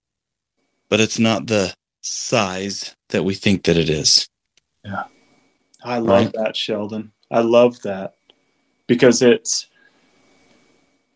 but 0.90 1.00
it's 1.00 1.20
not 1.20 1.48
the 1.48 1.74
size 2.02 2.96
that 3.10 3.24
we 3.24 3.34
think 3.34 3.64
that 3.64 3.78
it 3.78 3.90
is. 3.90 4.28
Yeah. 4.84 5.06
I 5.84 6.00
love 6.00 6.26
right? 6.26 6.34
that, 6.34 6.58
Sheldon. 6.58 7.12
I 7.32 7.42
love 7.42 7.82
that 7.84 8.16
because 8.88 9.22
it's, 9.22 9.68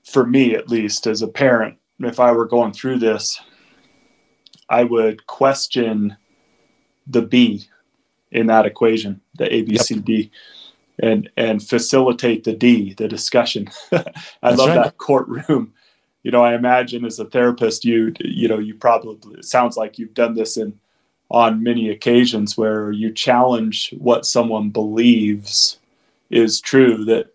for 0.04 0.26
me 0.26 0.56
at 0.56 0.70
least, 0.70 1.08
as 1.08 1.22
a 1.22 1.28
parent, 1.28 1.78
if 2.00 2.20
I 2.20 2.32
were 2.32 2.46
going 2.46 2.72
through 2.72 3.00
this, 3.00 3.40
I 4.70 4.84
would 4.84 5.26
question 5.28 6.16
the 7.08 7.22
B 7.22 7.68
in 8.32 8.48
that 8.48 8.66
equation, 8.66 9.22
the 9.38 9.46
ABCD. 9.46 10.08
Yep 10.08 10.32
and 11.00 11.30
and 11.38 11.62
facilitate 11.62 12.44
the 12.44 12.54
D, 12.54 12.94
the 12.94 13.08
discussion. 13.08 13.70
I 13.92 14.04
That's 14.42 14.58
love 14.58 14.70
right. 14.70 14.84
that 14.84 14.98
courtroom. 14.98 15.74
You 16.24 16.32
know, 16.32 16.44
I 16.44 16.56
imagine 16.56 17.04
as 17.04 17.20
a 17.20 17.26
therapist, 17.26 17.84
you 17.84 18.14
you 18.20 18.48
know, 18.48 18.60
you 18.60 18.76
probably 18.76 19.40
it 19.40 19.46
sounds 19.46 19.76
like 19.76 20.00
you've 20.00 20.14
done 20.14 20.36
this 20.36 20.58
in 20.58 20.80
on 21.30 21.64
many 21.64 21.90
occasions 21.90 22.58
where 22.58 22.92
you 22.92 23.12
challenge 23.12 23.94
what 23.98 24.26
someone 24.26 24.70
believes 24.70 25.80
is 26.30 26.62
true 26.62 27.04
that 27.06 27.34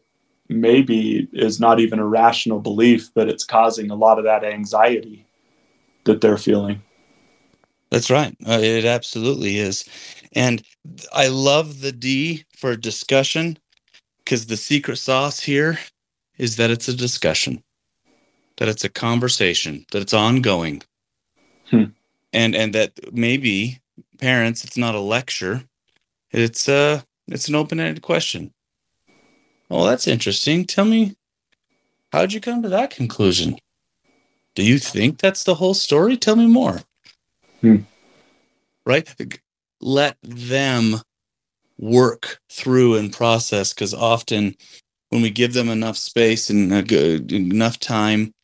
maybe 0.48 1.28
is 1.32 1.60
not 1.60 1.80
even 1.80 1.98
a 1.98 2.06
rational 2.06 2.60
belief, 2.60 3.10
but 3.14 3.28
it's 3.28 3.44
causing 3.44 3.90
a 3.90 3.94
lot 3.94 4.18
of 4.18 4.24
that 4.24 4.44
anxiety 4.44 5.26
that 6.04 6.20
they're 6.20 6.38
feeling. 6.38 6.82
That's 7.90 8.10
right. 8.10 8.36
Uh, 8.46 8.58
it 8.60 8.84
absolutely 8.84 9.58
is. 9.58 9.84
And 10.32 10.62
I 11.12 11.28
love 11.28 11.80
the 11.80 11.92
D 11.92 12.44
for 12.56 12.76
discussion 12.76 13.58
because 14.24 14.46
the 14.46 14.56
secret 14.56 14.96
sauce 14.96 15.40
here 15.40 15.78
is 16.36 16.56
that 16.56 16.70
it's 16.70 16.88
a 16.88 16.94
discussion, 16.94 17.62
that 18.58 18.68
it's 18.68 18.84
a 18.84 18.88
conversation, 18.88 19.86
that 19.90 20.02
it's 20.02 20.14
ongoing. 20.14 20.82
Hmm. 21.70 21.84
And 22.32 22.54
and 22.54 22.74
that 22.74 22.92
maybe 23.12 23.80
parents, 24.18 24.64
it's 24.64 24.76
not 24.76 24.94
a 24.94 25.00
lecture. 25.00 25.64
It's 26.30 26.68
uh 26.68 27.00
it's 27.26 27.48
an 27.48 27.54
open-ended 27.54 28.02
question. 28.02 28.52
Well, 29.68 29.84
that's 29.84 30.06
interesting. 30.06 30.64
Tell 30.64 30.84
me 30.84 31.16
how'd 32.12 32.32
you 32.32 32.40
come 32.40 32.62
to 32.62 32.68
that 32.68 32.90
conclusion? 32.90 33.58
Do 34.54 34.62
you 34.62 34.78
think 34.78 35.18
that's 35.18 35.44
the 35.44 35.54
whole 35.54 35.74
story? 35.74 36.16
Tell 36.16 36.36
me 36.36 36.46
more. 36.46 36.80
Hmm. 37.60 37.76
Right? 38.84 39.14
Let 39.80 40.16
them 40.22 40.96
work 41.78 42.40
through 42.50 42.96
and 42.96 43.12
process 43.12 43.72
because 43.72 43.94
often 43.94 44.56
when 45.10 45.22
we 45.22 45.30
give 45.30 45.54
them 45.54 45.68
enough 45.68 45.96
space 45.96 46.50
and 46.50 46.72
enough 47.32 47.78
time, 47.78 48.34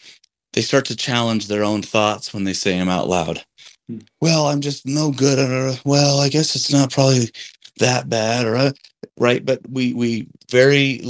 they 0.52 0.62
start 0.62 0.84
to 0.86 0.96
challenge 0.96 1.48
their 1.48 1.64
own 1.64 1.82
thoughts 1.82 2.32
when 2.32 2.44
they 2.44 2.52
say 2.52 2.78
them 2.78 2.88
out 2.88 3.08
loud. 3.08 3.44
Hmm. 3.88 3.98
Well, 4.20 4.46
I'm 4.46 4.60
just 4.60 4.86
no 4.86 5.10
good 5.10 5.38
at 5.38 5.50
it. 5.50 5.82
Well, 5.84 6.20
I 6.20 6.28
guess 6.28 6.56
it's 6.56 6.72
not 6.72 6.92
probably 6.92 7.30
that 7.78 8.08
bad, 8.08 8.46
or 8.46 8.56
uh, 8.56 8.72
right. 9.18 9.44
But 9.44 9.60
we 9.68 9.92
we 9.92 10.28
very 10.50 11.00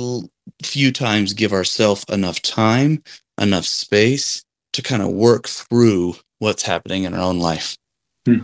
few 0.62 0.90
times 0.92 1.32
give 1.34 1.52
ourselves 1.52 2.04
enough 2.08 2.42
time, 2.42 3.02
enough 3.40 3.66
space 3.66 4.44
to 4.72 4.82
kind 4.82 5.02
of 5.02 5.10
work 5.10 5.46
through 5.46 6.16
what's 6.38 6.62
happening 6.62 7.04
in 7.04 7.14
our 7.14 7.20
own 7.20 7.38
life. 7.38 7.76
Hmm. 8.26 8.40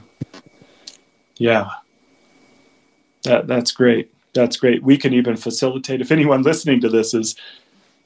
Yeah, 1.41 1.71
that 3.23 3.47
that's 3.47 3.73
great. 3.73 4.13
That's 4.35 4.59
great. 4.59 4.83
We 4.83 4.99
can 4.99 5.15
even 5.15 5.37
facilitate. 5.37 6.03
If 6.03 6.13
anyone 6.13 6.43
listening 6.43 6.83
to 6.83 6.91
this 6.91 7.15
is 7.15 7.35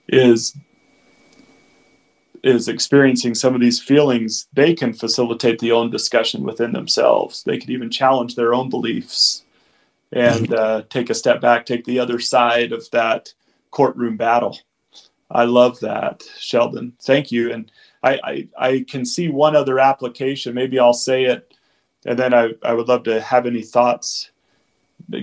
is 0.09 0.57
is 2.45 2.69
experiencing 2.69 3.35
some 3.35 3.53
of 3.53 3.61
these 3.61 3.83
feelings, 3.83 4.47
they 4.53 4.73
can 4.73 4.93
facilitate 4.93 5.59
the 5.59 5.73
own 5.73 5.91
discussion 5.91 6.45
within 6.45 6.73
themselves. 6.73 7.43
They 7.43 7.59
can 7.59 7.73
even 7.73 7.91
challenge 7.91 8.37
their 8.37 8.55
own 8.55 8.71
beliefs 8.71 9.43
and 10.13 10.47
mm-hmm. 10.47 10.55
uh, 10.55 10.83
take 10.89 11.11
a 11.11 11.15
step 11.15 11.41
back, 11.41 11.67
take 11.67 11.85
the 11.85 11.99
other 11.99 12.21
side 12.21 12.71
of 12.71 12.89
that 12.93 13.35
courtroom 13.73 14.17
battle. 14.17 14.61
I 15.29 15.45
love 15.45 15.81
that, 15.81 16.23
Sheldon. 16.39 16.93
Thank 17.03 17.33
you. 17.33 17.53
And 17.53 17.73
I, 18.05 18.21
I, 18.23 18.49
I 18.57 18.85
can 18.89 19.05
see 19.05 19.29
one 19.29 19.57
other 19.57 19.81
application. 19.81 20.55
Maybe 20.55 20.79
I'll 20.79 20.93
say 20.93 21.25
it, 21.25 21.54
and 22.05 22.19
then 22.19 22.35
I, 22.35 22.51
I 22.63 22.73
would 22.75 22.89
love 22.89 23.05
to 23.05 23.21
have 23.21 23.47
any 23.47 23.63
thoughts, 23.63 24.31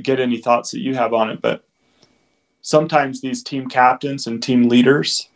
get 0.02 0.20
any 0.20 0.38
thoughts 0.38 0.72
that 0.72 0.82
you 0.82 0.96
have 0.96 1.14
on 1.14 1.30
it. 1.30 1.42
But 1.42 1.64
sometimes 2.62 3.22
these 3.22 3.44
team 3.44 3.68
captains 3.70 4.28
and 4.28 4.42
team 4.42 4.68
leaders, 4.68 5.30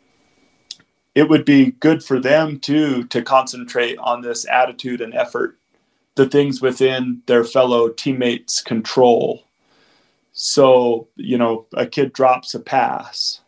it 1.13 1.29
would 1.29 1.45
be 1.45 1.71
good 1.71 2.03
for 2.03 2.19
them 2.19 2.59
too 2.59 3.05
to 3.05 3.21
concentrate 3.21 3.97
on 3.99 4.21
this 4.21 4.45
attitude 4.47 5.01
and 5.01 5.13
effort, 5.13 5.57
the 6.15 6.27
things 6.27 6.61
within 6.61 7.21
their 7.25 7.43
fellow 7.43 7.89
teammates' 7.89 8.61
control. 8.61 9.43
So, 10.33 11.07
you 11.15 11.37
know, 11.37 11.65
a 11.73 11.85
kid 11.85 12.11
drops 12.11 12.53
a 12.53 12.59
pass, 12.59 13.39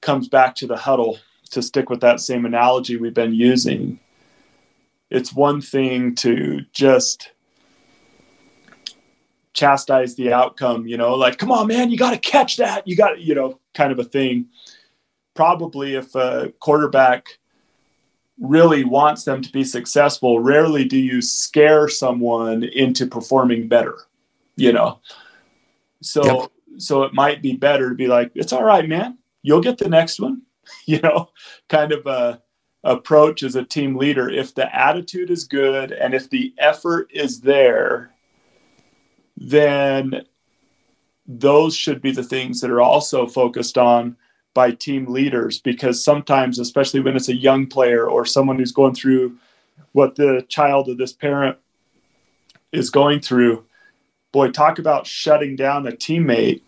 comes 0.00 0.28
back 0.28 0.54
to 0.56 0.66
the 0.66 0.76
huddle 0.76 1.18
to 1.50 1.62
stick 1.62 1.90
with 1.90 2.00
that 2.00 2.20
same 2.20 2.44
analogy 2.44 2.96
we've 2.96 3.12
been 3.12 3.34
using. 3.34 3.98
It's 5.10 5.32
one 5.32 5.60
thing 5.60 6.14
to 6.16 6.64
just 6.72 7.32
chastise 9.52 10.14
the 10.14 10.32
outcome, 10.32 10.86
you 10.86 10.96
know, 10.96 11.14
like, 11.14 11.38
come 11.38 11.50
on, 11.50 11.66
man, 11.66 11.90
you 11.90 11.98
got 11.98 12.12
to 12.12 12.18
catch 12.18 12.56
that. 12.58 12.86
You 12.86 12.96
got, 12.96 13.20
you 13.20 13.34
know, 13.34 13.60
kind 13.74 13.92
of 13.92 13.98
a 13.98 14.04
thing 14.04 14.48
probably 15.34 15.94
if 15.94 16.14
a 16.14 16.52
quarterback 16.60 17.38
really 18.38 18.84
wants 18.84 19.24
them 19.24 19.42
to 19.42 19.50
be 19.50 19.64
successful, 19.64 20.40
rarely 20.40 20.84
do 20.84 20.98
you 20.98 21.22
scare 21.22 21.88
someone 21.88 22.62
into 22.62 23.06
performing 23.06 23.68
better, 23.68 23.96
you 24.56 24.72
know. 24.72 25.00
So 26.02 26.22
yep. 26.24 26.50
so 26.78 27.02
it 27.04 27.14
might 27.14 27.42
be 27.42 27.54
better 27.54 27.88
to 27.88 27.94
be 27.94 28.06
like, 28.06 28.32
it's 28.34 28.52
all 28.52 28.64
right, 28.64 28.88
man. 28.88 29.18
You'll 29.42 29.62
get 29.62 29.78
the 29.78 29.88
next 29.88 30.20
one, 30.20 30.42
you 30.86 31.00
know, 31.00 31.30
kind 31.68 31.92
of 31.92 32.06
a 32.06 32.42
approach 32.84 33.42
as 33.42 33.56
a 33.56 33.64
team 33.64 33.96
leader. 33.96 34.28
If 34.28 34.54
the 34.54 34.74
attitude 34.74 35.30
is 35.30 35.44
good 35.44 35.92
and 35.92 36.14
if 36.14 36.30
the 36.30 36.54
effort 36.58 37.10
is 37.12 37.40
there, 37.40 38.10
then 39.36 40.22
those 41.26 41.76
should 41.76 42.02
be 42.02 42.10
the 42.10 42.22
things 42.22 42.60
that 42.60 42.70
are 42.70 42.80
also 42.80 43.26
focused 43.26 43.78
on 43.78 44.16
by 44.52 44.72
team 44.72 45.06
leaders 45.06 45.60
because 45.60 46.02
sometimes, 46.02 46.58
especially 46.58 47.00
when 47.00 47.16
it's 47.16 47.28
a 47.28 47.36
young 47.36 47.66
player 47.66 48.08
or 48.08 48.24
someone 48.24 48.58
who's 48.58 48.72
going 48.72 48.94
through 48.94 49.36
what 49.92 50.16
the 50.16 50.44
child 50.48 50.88
of 50.88 50.98
this 50.98 51.12
parent 51.12 51.56
is 52.72 52.90
going 52.90 53.20
through, 53.20 53.64
boy, 54.32 54.50
talk 54.50 54.78
about 54.78 55.06
shutting 55.06 55.54
down 55.54 55.86
a 55.86 55.92
teammate. 55.92 56.62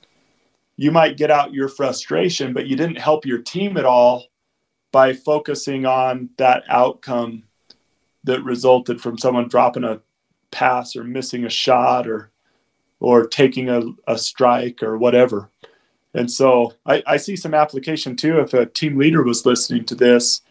You 0.77 0.91
might 0.91 1.17
get 1.17 1.31
out 1.31 1.53
your 1.53 1.69
frustration, 1.69 2.53
but 2.53 2.67
you 2.67 2.77
didn't 2.77 2.99
help 2.99 3.27
your 3.27 3.39
team 3.39 3.77
at 3.77 3.85
all 3.85 4.27
by 4.93 5.15
focusing 5.15 5.87
on 5.87 6.29
that 6.37 6.63
outcome 6.69 7.45
that 8.25 8.45
resulted 8.45 9.01
from 9.01 9.19
someone 9.19 9.49
dropping 9.49 9.85
a 9.85 10.01
pass 10.51 10.95
or 10.95 11.03
missing 11.03 11.45
a 11.45 11.51
shot 11.51 12.07
or 12.07 12.31
or 13.01 13.27
taking 13.27 13.69
a, 13.69 13.83
a 14.07 14.17
strike 14.17 14.81
or 14.81 14.97
whatever. 14.97 15.51
And 16.15 16.31
so 16.31 16.75
I, 16.87 17.03
I 17.05 17.17
see 17.17 17.35
some 17.35 17.53
application 17.53 18.15
too 18.15 18.39
if 18.39 18.55
a 18.55 18.67
team 18.67 18.97
leader 18.97 19.25
was 19.25 19.45
listening 19.45 19.85
to 19.87 19.97
this 19.97 20.43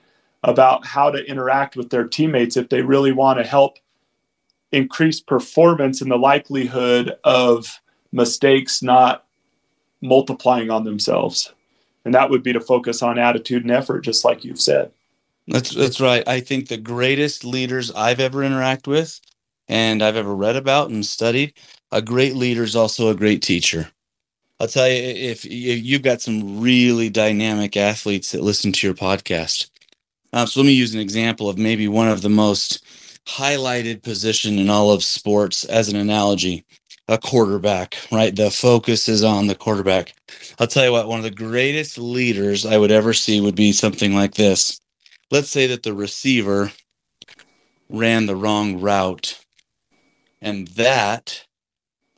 about 0.44 0.86
how 0.86 1.12
to 1.12 1.24
interact 1.24 1.78
with 1.78 1.92
their 1.92 2.08
teammates 2.08 2.58
if 2.58 2.68
they 2.68 2.82
really 2.82 3.14
want 3.14 3.40
to 3.40 3.46
help 3.48 3.78
increase 4.72 5.22
performance 5.22 6.02
and 6.02 6.12
the 6.12 6.18
likelihood 6.18 7.14
of 7.24 7.80
mistakes 8.12 8.82
not 8.82 9.26
multiplying 10.02 10.70
on 10.70 10.84
themselves. 10.84 11.54
And 12.06 12.14
that 12.14 12.30
would 12.30 12.44
be 12.44 12.54
to 12.54 12.60
focus 12.60 13.02
on 13.02 13.20
attitude 13.20 13.64
and 13.64 13.72
effort, 13.72 14.02
just 14.02 14.26
like 14.26 14.44
you've 14.44 14.62
said. 14.62 14.92
That's 15.48 15.74
that's 15.74 16.00
right. 16.00 16.28
I 16.28 16.40
think 16.40 16.68
the 16.68 16.78
greatest 16.78 17.44
leaders 17.44 17.92
I've 17.92 18.20
ever 18.20 18.40
interacted 18.40 18.88
with 18.88 19.20
and 19.68 20.02
I've 20.02 20.16
ever 20.16 20.36
read 20.36 20.56
about 20.56 20.90
and 20.90 21.06
studied, 21.06 21.54
a 21.92 22.02
great 22.02 22.36
leader 22.36 22.64
is 22.64 22.76
also 22.76 23.10
a 23.10 23.16
great 23.16 23.42
teacher. 23.42 23.90
I'll 24.60 24.68
tell 24.68 24.88
you 24.88 24.94
if, 24.94 25.44
you've 25.44 26.04
got 26.04 26.22
some 26.22 26.62
really 26.62 27.10
dynamic 27.10 27.76
athletes 27.76 28.32
that 28.32 28.44
listen 28.44 28.72
to 28.74 28.88
your 28.88 28.96
podcast. 28.96 29.70
Um, 30.34 30.46
so 30.46 30.60
let 30.60 30.68
me 30.68 30.74
use 30.74 30.94
an 30.94 31.00
example 31.00 31.50
of 31.50 31.58
maybe 31.58 31.88
one 31.88 32.08
of 32.08 32.22
the 32.22 32.30
most 32.30 32.84
highlighted 33.26 34.04
position 34.04 34.60
in 34.60 34.70
all 34.70 34.92
of 34.92 35.04
sports 35.04 35.64
as 35.66 35.90
an 35.90 35.96
analogy 35.96 36.64
a 37.12 37.17
quarterback 37.17 37.97
right 38.12 38.36
the 38.36 38.50
focus 38.50 39.08
is 39.10 39.24
on 39.24 39.47
the 39.47 39.56
quarterback 39.56 40.13
i'll 40.60 40.67
tell 40.67 40.86
you 40.86 40.91
what 40.91 41.08
one 41.08 41.19
of 41.19 41.24
the 41.24 41.32
greatest 41.32 41.97
leaders 41.97 42.65
i 42.65 42.78
would 42.78 42.91
ever 42.91 43.13
see 43.13 43.41
would 43.41 43.56
be 43.56 43.71
something 43.71 44.15
like 44.15 44.36
this 44.36 44.80
let's 45.30 45.50
say 45.50 45.67
that 45.67 45.84
the 45.84 45.93
receiver 45.93 46.71
ran 47.89 48.26
the 48.26 48.36
wrong 48.36 48.80
route 48.80 49.38
and 50.41 50.67
that 50.69 51.45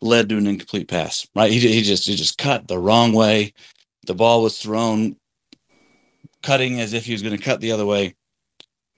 led 0.04 0.30
to 0.30 0.38
an 0.38 0.48
incomplete 0.48 0.88
pass. 0.88 1.28
Right? 1.36 1.52
He, 1.52 1.60
he 1.60 1.82
just 1.82 2.08
he 2.08 2.16
just 2.16 2.38
cut 2.38 2.68
the 2.68 2.78
wrong 2.78 3.14
way. 3.14 3.54
The 4.06 4.14
ball 4.14 4.44
was 4.44 4.58
thrown 4.58 5.16
cutting 6.42 6.80
as 6.80 6.94
if 6.94 7.06
he 7.06 7.14
was 7.14 7.24
going 7.24 7.38
to 7.38 7.44
cut 7.44 7.62
the 7.62 7.72
other 7.72 7.86
way. 7.86 8.16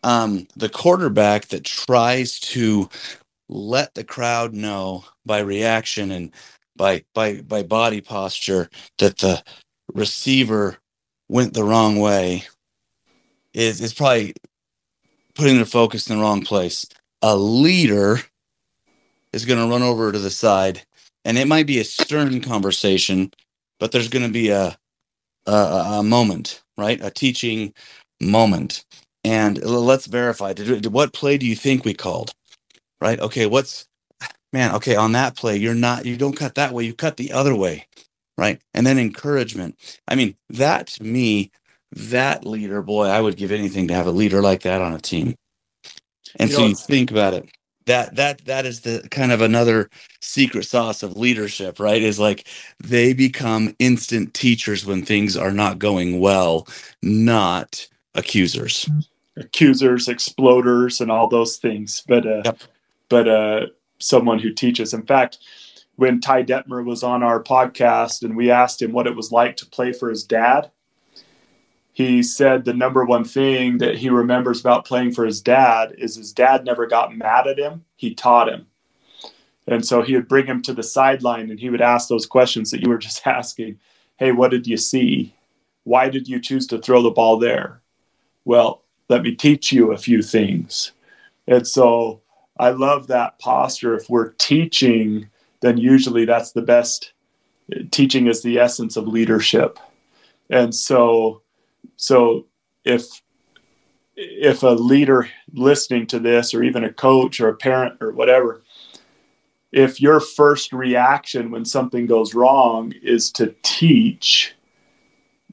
Um, 0.03 0.47
the 0.55 0.69
quarterback 0.69 1.47
that 1.47 1.63
tries 1.63 2.39
to 2.39 2.89
let 3.49 3.93
the 3.95 4.03
crowd 4.03 4.53
know 4.53 5.05
by 5.25 5.39
reaction 5.39 6.11
and 6.11 6.31
by 6.75 7.03
by 7.13 7.41
by 7.41 7.63
body 7.63 8.01
posture 8.01 8.69
that 8.97 9.17
the 9.17 9.43
receiver 9.93 10.77
went 11.29 11.53
the 11.53 11.63
wrong 11.63 11.99
way 11.99 12.43
is 13.53 13.81
is 13.81 13.93
probably 13.93 14.33
putting 15.35 15.59
the 15.59 15.65
focus 15.65 16.09
in 16.09 16.17
the 16.17 16.21
wrong 16.21 16.43
place. 16.43 16.85
A 17.21 17.35
leader 17.35 18.19
is 19.33 19.45
going 19.45 19.59
to 19.59 19.69
run 19.69 19.83
over 19.83 20.11
to 20.11 20.19
the 20.19 20.31
side 20.31 20.83
and 21.25 21.37
it 21.37 21.47
might 21.47 21.67
be 21.67 21.79
a 21.79 21.83
stern 21.83 22.39
conversation, 22.41 23.31
but 23.79 23.91
there's 23.91 24.07
going 24.07 24.25
to 24.25 24.31
be 24.31 24.49
a, 24.49 24.77
a, 25.47 25.51
a 25.51 26.03
moment, 26.03 26.63
right? 26.77 27.03
A 27.03 27.09
teaching 27.09 27.73
moment, 28.21 28.85
and 29.23 29.61
let's 29.63 30.05
verify. 30.05 30.53
Did, 30.53 30.85
what 30.87 31.13
play 31.13 31.37
do 31.37 31.47
you 31.47 31.55
think 31.55 31.83
we 31.83 31.93
called? 31.95 32.33
Right? 33.01 33.19
Okay, 33.19 33.45
what's 33.45 33.87
man? 34.53 34.75
Okay, 34.75 34.95
on 34.95 35.11
that 35.13 35.35
play, 35.35 35.57
you're 35.57 35.75
not. 35.75 36.05
You 36.05 36.17
don't 36.17 36.37
cut 36.37 36.55
that 36.55 36.71
way. 36.71 36.85
You 36.85 36.93
cut 36.93 37.17
the 37.17 37.31
other 37.31 37.55
way, 37.55 37.87
right? 38.37 38.61
And 38.73 38.85
then 38.85 38.97
encouragement. 38.97 39.75
I 40.07 40.15
mean, 40.15 40.35
that 40.49 40.87
to 40.87 41.03
me, 41.03 41.51
that 41.91 42.45
leader, 42.45 42.81
boy, 42.81 43.05
I 43.05 43.21
would 43.21 43.37
give 43.37 43.51
anything 43.51 43.87
to 43.87 43.93
have 43.93 44.07
a 44.07 44.11
leader 44.11 44.41
like 44.41 44.61
that 44.61 44.81
on 44.81 44.93
a 44.93 44.99
team. 44.99 45.35
And 46.37 46.49
you 46.49 46.55
so 46.55 46.61
know, 46.61 46.67
you 46.67 46.75
think 46.75 47.11
about 47.11 47.33
it 47.33 47.49
that 47.85 48.15
that 48.15 48.45
that 48.45 48.65
is 48.65 48.81
the 48.81 49.07
kind 49.11 49.31
of 49.31 49.41
another 49.41 49.89
secret 50.21 50.63
sauce 50.63 51.03
of 51.03 51.17
leadership 51.17 51.79
right 51.79 52.01
is 52.01 52.19
like 52.19 52.47
they 52.83 53.13
become 53.13 53.75
instant 53.79 54.33
teachers 54.33 54.85
when 54.85 55.03
things 55.03 55.37
are 55.37 55.51
not 55.51 55.79
going 55.79 56.19
well 56.19 56.67
not 57.01 57.87
accusers 58.15 58.89
accusers 59.37 60.07
exploders 60.07 60.99
and 60.99 61.11
all 61.11 61.27
those 61.27 61.57
things 61.57 62.03
but 62.07 62.25
uh 62.25 62.41
yep. 62.45 62.59
But 63.09 63.27
uh 63.27 63.65
someone 63.99 64.39
who 64.39 64.51
teaches 64.51 64.93
in 64.93 65.03
fact 65.03 65.37
when 65.95 66.19
ty 66.19 66.43
detmer 66.43 66.83
was 66.83 67.03
on 67.03 67.23
our 67.23 67.41
podcast 67.41 68.23
and 68.23 68.35
we 68.35 68.51
asked 68.51 68.81
him 68.81 68.91
what 68.91 69.07
it 69.07 69.15
was 69.15 69.31
like 69.31 69.55
to 69.55 69.65
play 69.65 69.93
for 69.93 70.09
his 70.09 70.23
dad 70.23 70.69
he 71.95 72.23
said 72.23 72.65
the 72.65 72.73
number 72.73 73.05
one 73.05 73.23
thing 73.23 73.77
that 73.77 73.95
he 73.95 74.09
remembers 74.09 74.59
about 74.59 74.83
playing 74.83 75.13
for 75.13 75.25
his 75.25 75.39
dad 75.39 75.95
is 75.97 76.17
his 76.17 76.33
dad 76.33 76.65
never 76.65 76.85
got 76.87 77.15
mad 77.15 77.47
at 77.47 77.57
him. 77.57 77.85
He 77.95 78.13
taught 78.13 78.49
him. 78.49 78.67
And 79.65 79.85
so 79.85 80.01
he 80.01 80.13
would 80.13 80.27
bring 80.27 80.45
him 80.45 80.61
to 80.63 80.73
the 80.73 80.83
sideline 80.83 81.49
and 81.49 81.57
he 81.57 81.69
would 81.69 81.79
ask 81.79 82.09
those 82.09 82.25
questions 82.25 82.69
that 82.71 82.81
you 82.81 82.89
were 82.89 82.97
just 83.07 83.25
asking. 83.25 83.79
Hey, 84.17 84.33
what 84.33 84.51
did 84.51 84.67
you 84.67 84.75
see? 84.75 85.35
Why 85.85 86.09
did 86.09 86.27
you 86.27 86.41
choose 86.41 86.67
to 86.67 86.79
throw 86.79 87.01
the 87.01 87.11
ball 87.11 87.39
there? 87.39 87.79
Well, 88.43 88.83
let 89.07 89.21
me 89.21 89.33
teach 89.33 89.71
you 89.71 89.93
a 89.93 89.97
few 89.97 90.21
things. 90.21 90.91
And 91.47 91.65
so 91.65 92.19
I 92.57 92.69
love 92.69 93.07
that 93.07 93.39
posture. 93.39 93.95
If 93.95 94.09
we're 94.09 94.31
teaching, 94.33 95.29
then 95.61 95.77
usually 95.77 96.25
that's 96.25 96.51
the 96.51 96.61
best. 96.61 97.13
Teaching 97.91 98.27
is 98.27 98.43
the 98.43 98.59
essence 98.59 98.95
of 98.95 99.07
leadership. 99.07 99.79
And 100.49 100.73
so 100.73 101.41
so 101.97 102.45
if 102.83 103.21
if 104.15 104.63
a 104.63 104.69
leader 104.69 105.27
listening 105.53 106.07
to 106.07 106.19
this 106.19 106.53
or 106.53 106.63
even 106.63 106.83
a 106.83 106.93
coach 106.93 107.39
or 107.39 107.49
a 107.49 107.55
parent 107.55 107.95
or 108.01 108.11
whatever 108.11 108.63
if 109.71 109.99
your 109.99 110.21
first 110.21 110.71
reaction 110.71 111.51
when 111.51 111.65
something 111.65 112.05
goes 112.05 112.33
wrong 112.33 112.93
is 113.03 113.29
to 113.31 113.53
teach 113.61 114.55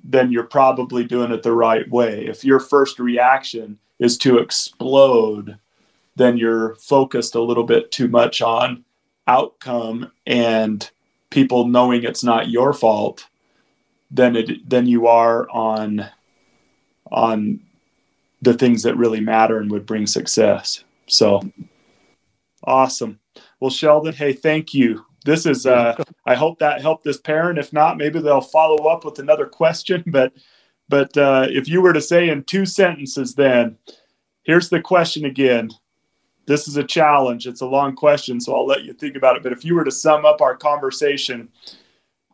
then 0.04 0.30
you're 0.30 0.44
probably 0.44 1.04
doing 1.04 1.32
it 1.32 1.42
the 1.42 1.52
right 1.52 1.88
way 1.90 2.24
if 2.26 2.44
your 2.44 2.60
first 2.60 2.98
reaction 3.00 3.78
is 3.98 4.16
to 4.16 4.38
explode 4.38 5.58
then 6.16 6.36
you're 6.36 6.74
focused 6.76 7.34
a 7.34 7.42
little 7.42 7.64
bit 7.64 7.90
too 7.90 8.08
much 8.08 8.42
on 8.42 8.84
outcome 9.26 10.10
and 10.26 10.90
people 11.30 11.66
knowing 11.66 12.02
it's 12.02 12.24
not 12.24 12.50
your 12.50 12.72
fault 12.72 13.26
than 14.10 14.36
it 14.36 14.68
than 14.68 14.86
you 14.86 15.06
are 15.06 15.48
on 15.50 16.06
on 17.10 17.60
the 18.42 18.54
things 18.54 18.82
that 18.82 18.96
really 18.96 19.20
matter 19.20 19.58
and 19.58 19.70
would 19.70 19.86
bring 19.86 20.06
success. 20.06 20.84
So 21.06 21.40
awesome. 22.64 23.20
Well, 23.60 23.70
Sheldon, 23.70 24.14
hey, 24.14 24.32
thank 24.32 24.74
you. 24.74 25.04
This 25.24 25.46
is, 25.46 25.66
uh, 25.66 26.02
I 26.26 26.34
hope 26.34 26.58
that 26.58 26.80
helped 26.80 27.04
this 27.04 27.18
parent. 27.18 27.58
If 27.58 27.72
not, 27.72 27.96
maybe 27.96 28.18
they'll 28.18 28.40
follow 28.40 28.88
up 28.88 29.04
with 29.04 29.18
another 29.18 29.46
question. 29.46 30.02
But, 30.12 30.32
but 30.88 31.16
uh, 31.16 31.46
if 31.48 31.68
you 31.68 31.80
were 31.80 31.92
to 31.92 32.02
say 32.02 32.28
in 32.28 32.42
two 32.44 32.66
sentences, 32.66 33.34
then 33.34 33.78
here's 34.42 34.68
the 34.68 34.80
question 34.80 35.24
again. 35.24 35.70
This 36.52 36.68
is 36.68 36.76
a 36.76 36.84
challenge. 36.84 37.46
It's 37.46 37.62
a 37.62 37.66
long 37.66 37.96
question, 37.96 38.38
so 38.38 38.54
I'll 38.54 38.66
let 38.66 38.84
you 38.84 38.92
think 38.92 39.16
about 39.16 39.36
it. 39.36 39.42
But 39.42 39.54
if 39.54 39.64
you 39.64 39.74
were 39.74 39.84
to 39.84 39.90
sum 39.90 40.26
up 40.26 40.42
our 40.42 40.54
conversation, 40.54 41.48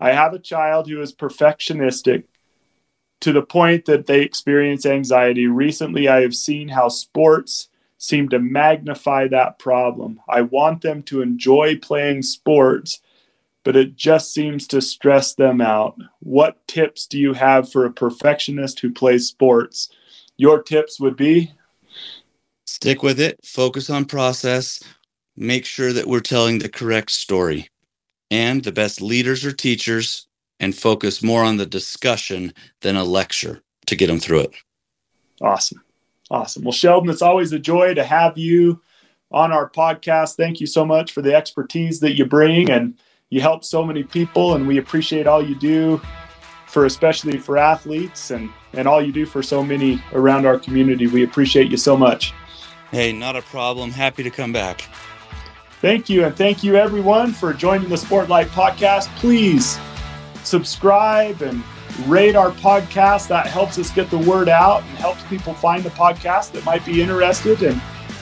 I 0.00 0.10
have 0.10 0.34
a 0.34 0.40
child 0.40 0.88
who 0.88 1.00
is 1.00 1.14
perfectionistic 1.14 2.24
to 3.20 3.32
the 3.32 3.42
point 3.42 3.84
that 3.84 4.06
they 4.06 4.22
experience 4.22 4.84
anxiety. 4.84 5.46
Recently, 5.46 6.08
I 6.08 6.22
have 6.22 6.34
seen 6.34 6.66
how 6.66 6.88
sports 6.88 7.68
seem 7.98 8.28
to 8.30 8.40
magnify 8.40 9.28
that 9.28 9.60
problem. 9.60 10.20
I 10.28 10.40
want 10.40 10.82
them 10.82 11.04
to 11.04 11.22
enjoy 11.22 11.76
playing 11.76 12.22
sports, 12.22 13.00
but 13.62 13.76
it 13.76 13.94
just 13.94 14.34
seems 14.34 14.66
to 14.66 14.82
stress 14.82 15.32
them 15.32 15.60
out. 15.60 15.96
What 16.18 16.66
tips 16.66 17.06
do 17.06 17.20
you 17.20 17.34
have 17.34 17.70
for 17.70 17.84
a 17.84 17.92
perfectionist 17.92 18.80
who 18.80 18.92
plays 18.92 19.28
sports? 19.28 19.90
Your 20.36 20.60
tips 20.60 20.98
would 20.98 21.16
be 21.16 21.52
stick 22.79 23.03
with 23.03 23.18
it, 23.18 23.41
focus 23.45 23.91
on 23.91 24.05
process, 24.05 24.81
make 25.37 25.66
sure 25.66 25.93
that 25.93 26.07
we're 26.07 26.20
telling 26.20 26.61
the 26.61 26.68
correct 26.68 27.11
story. 27.11 27.68
And 28.31 28.62
the 28.62 28.70
best 28.70 29.03
leaders 29.03 29.45
or 29.45 29.51
teachers 29.51 30.29
and 30.61 30.76
focus 30.76 31.20
more 31.20 31.43
on 31.43 31.57
the 31.57 31.66
discussion 31.66 32.53
than 32.83 32.95
a 32.95 33.03
lecture 33.03 33.62
to 33.87 33.97
get 33.97 34.07
them 34.07 34.20
through 34.20 34.41
it. 34.41 34.55
Awesome. 35.41 35.83
Awesome. 36.31 36.62
Well, 36.62 36.72
Sheldon, 36.72 37.11
it's 37.11 37.22
always 37.22 37.53
a 37.53 37.59
joy 37.59 37.95
to 37.95 38.05
have 38.05 38.39
you 38.39 38.81
on 39.33 39.51
our 39.51 39.68
podcast. 39.68 40.37
Thank 40.37 40.61
you 40.61 40.68
so 40.68 40.85
much 40.85 41.11
for 41.11 41.20
the 41.20 41.35
expertise 41.35 41.99
that 41.99 42.16
you 42.16 42.26
bring 42.26 42.70
and 42.70 42.97
you 43.31 43.41
help 43.41 43.64
so 43.64 43.85
many 43.85 44.05
people 44.05 44.55
and 44.55 44.68
we 44.68 44.79
appreciate 44.79 45.26
all 45.26 45.45
you 45.45 45.57
do 45.57 46.01
for 46.68 46.87
especially 46.87 47.39
for 47.39 47.59
athletes 47.59 48.31
and 48.31 48.51
and 48.74 48.87
all 48.87 49.03
you 49.03 49.11
do 49.11 49.26
for 49.26 49.43
so 49.43 49.64
many 49.64 50.01
around 50.12 50.47
our 50.47 50.61
community. 50.61 51.09
We 51.09 51.24
appreciate 51.24 51.72
you 51.72 51.76
so 51.76 51.97
much. 51.97 52.35
Hey, 52.91 53.12
not 53.12 53.36
a 53.36 53.43
problem. 53.43 53.91
Happy 53.91 54.22
to 54.22 54.30
come 54.30 54.53
back. 54.53 54.89
Thank 55.82 56.09
you 56.09 56.24
and 56.24 56.34
thank 56.34 56.64
you 56.64 56.76
everyone 56.76 57.32
for 57.32 57.53
joining 57.53 57.89
the 57.91 57.97
Sportlight 57.97 58.47
podcast. 58.47 59.14
Please 59.16 59.78
subscribe 60.43 61.43
and 61.43 61.62
rate 62.07 62.34
our 62.34 62.51
podcast. 62.51 63.28
That 63.28 63.47
helps 63.47 63.78
us 63.78 63.91
get 63.91 64.09
the 64.09 64.18
word 64.18 64.49
out 64.49 64.82
and 64.82 64.99
helps 64.99 65.22
people 65.24 65.53
find 65.53 65.84
the 65.84 65.91
podcast 65.91 66.53
that 66.53 66.64
might 66.64 66.84
be 66.86 67.03
interested 67.03 67.62
and 67.62 67.80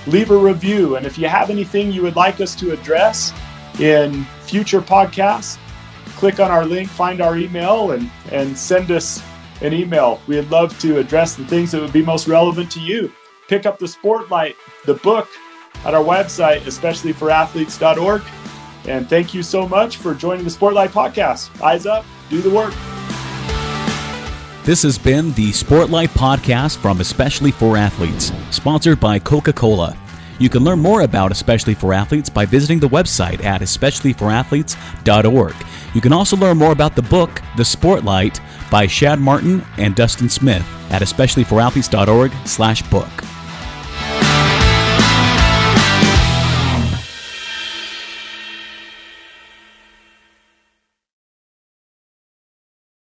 leave 0.08 0.32
a 0.32 0.36
review. 0.36 0.96
And 0.96 1.06
if 1.06 1.16
you 1.16 1.28
have 1.28 1.48
anything 1.48 1.92
you 1.92 2.02
would 2.02 2.16
like 2.16 2.40
us 2.40 2.56
to 2.56 2.72
address 2.72 3.32
in 3.78 4.24
future 4.42 4.80
podcasts, 4.80 5.58
click 6.16 6.40
on 6.40 6.50
our 6.50 6.64
link, 6.64 6.88
find 6.88 7.20
our 7.20 7.36
email, 7.36 7.92
and, 7.92 8.10
and 8.32 8.58
send 8.58 8.90
us 8.90 9.22
an 9.62 9.72
email. 9.72 10.20
We'd 10.26 10.50
love 10.50 10.76
to 10.80 10.98
address 10.98 11.36
the 11.36 11.46
things 11.46 11.70
that 11.70 11.80
would 11.80 11.92
be 11.92 12.02
most 12.02 12.26
relevant 12.26 12.70
to 12.72 12.80
you. 12.80 13.12
Pick 13.48 13.66
up 13.66 13.78
the 13.78 13.86
Sportlight, 13.86 14.54
the 14.84 14.94
book, 14.94 15.28
at 15.84 15.94
our 15.94 16.02
website, 16.02 16.66
especially 16.66 17.12
for 17.12 17.30
athletes.org. 17.30 18.22
And 18.86 19.08
thank 19.08 19.34
you 19.34 19.42
so 19.42 19.68
much 19.68 19.96
for 19.98 20.14
joining 20.14 20.44
the 20.44 20.50
Sportlight 20.50 20.88
podcast. 20.88 21.60
Eyes 21.62 21.86
up, 21.86 22.04
do 22.28 22.40
the 22.40 22.50
work. 22.50 22.74
This 24.64 24.82
has 24.82 24.98
been 24.98 25.32
the 25.34 25.50
Sportlight 25.50 26.08
podcast 26.08 26.78
from 26.78 27.00
Especially 27.00 27.52
for 27.52 27.76
Athletes, 27.76 28.32
sponsored 28.50 28.98
by 28.98 29.20
Coca 29.20 29.52
Cola. 29.52 29.96
You 30.40 30.48
can 30.48 30.64
learn 30.64 30.80
more 30.80 31.02
about 31.02 31.30
Especially 31.30 31.74
for 31.74 31.94
Athletes 31.94 32.28
by 32.28 32.46
visiting 32.46 32.80
the 32.80 32.88
website 32.88 33.44
at 33.44 33.60
especiallyforathletes.org. 33.60 35.54
You 35.94 36.00
can 36.00 36.12
also 36.12 36.36
learn 36.36 36.58
more 36.58 36.72
about 36.72 36.96
the 36.96 37.02
book, 37.02 37.40
The 37.56 37.62
Sportlight, 37.62 38.40
by 38.70 38.86
Shad 38.88 39.20
Martin 39.20 39.64
and 39.78 39.94
Dustin 39.94 40.28
Smith 40.28 40.66
at 40.90 41.00
especiallyforathletes.org 41.00 42.32
slash 42.44 42.82
book. 42.90 43.08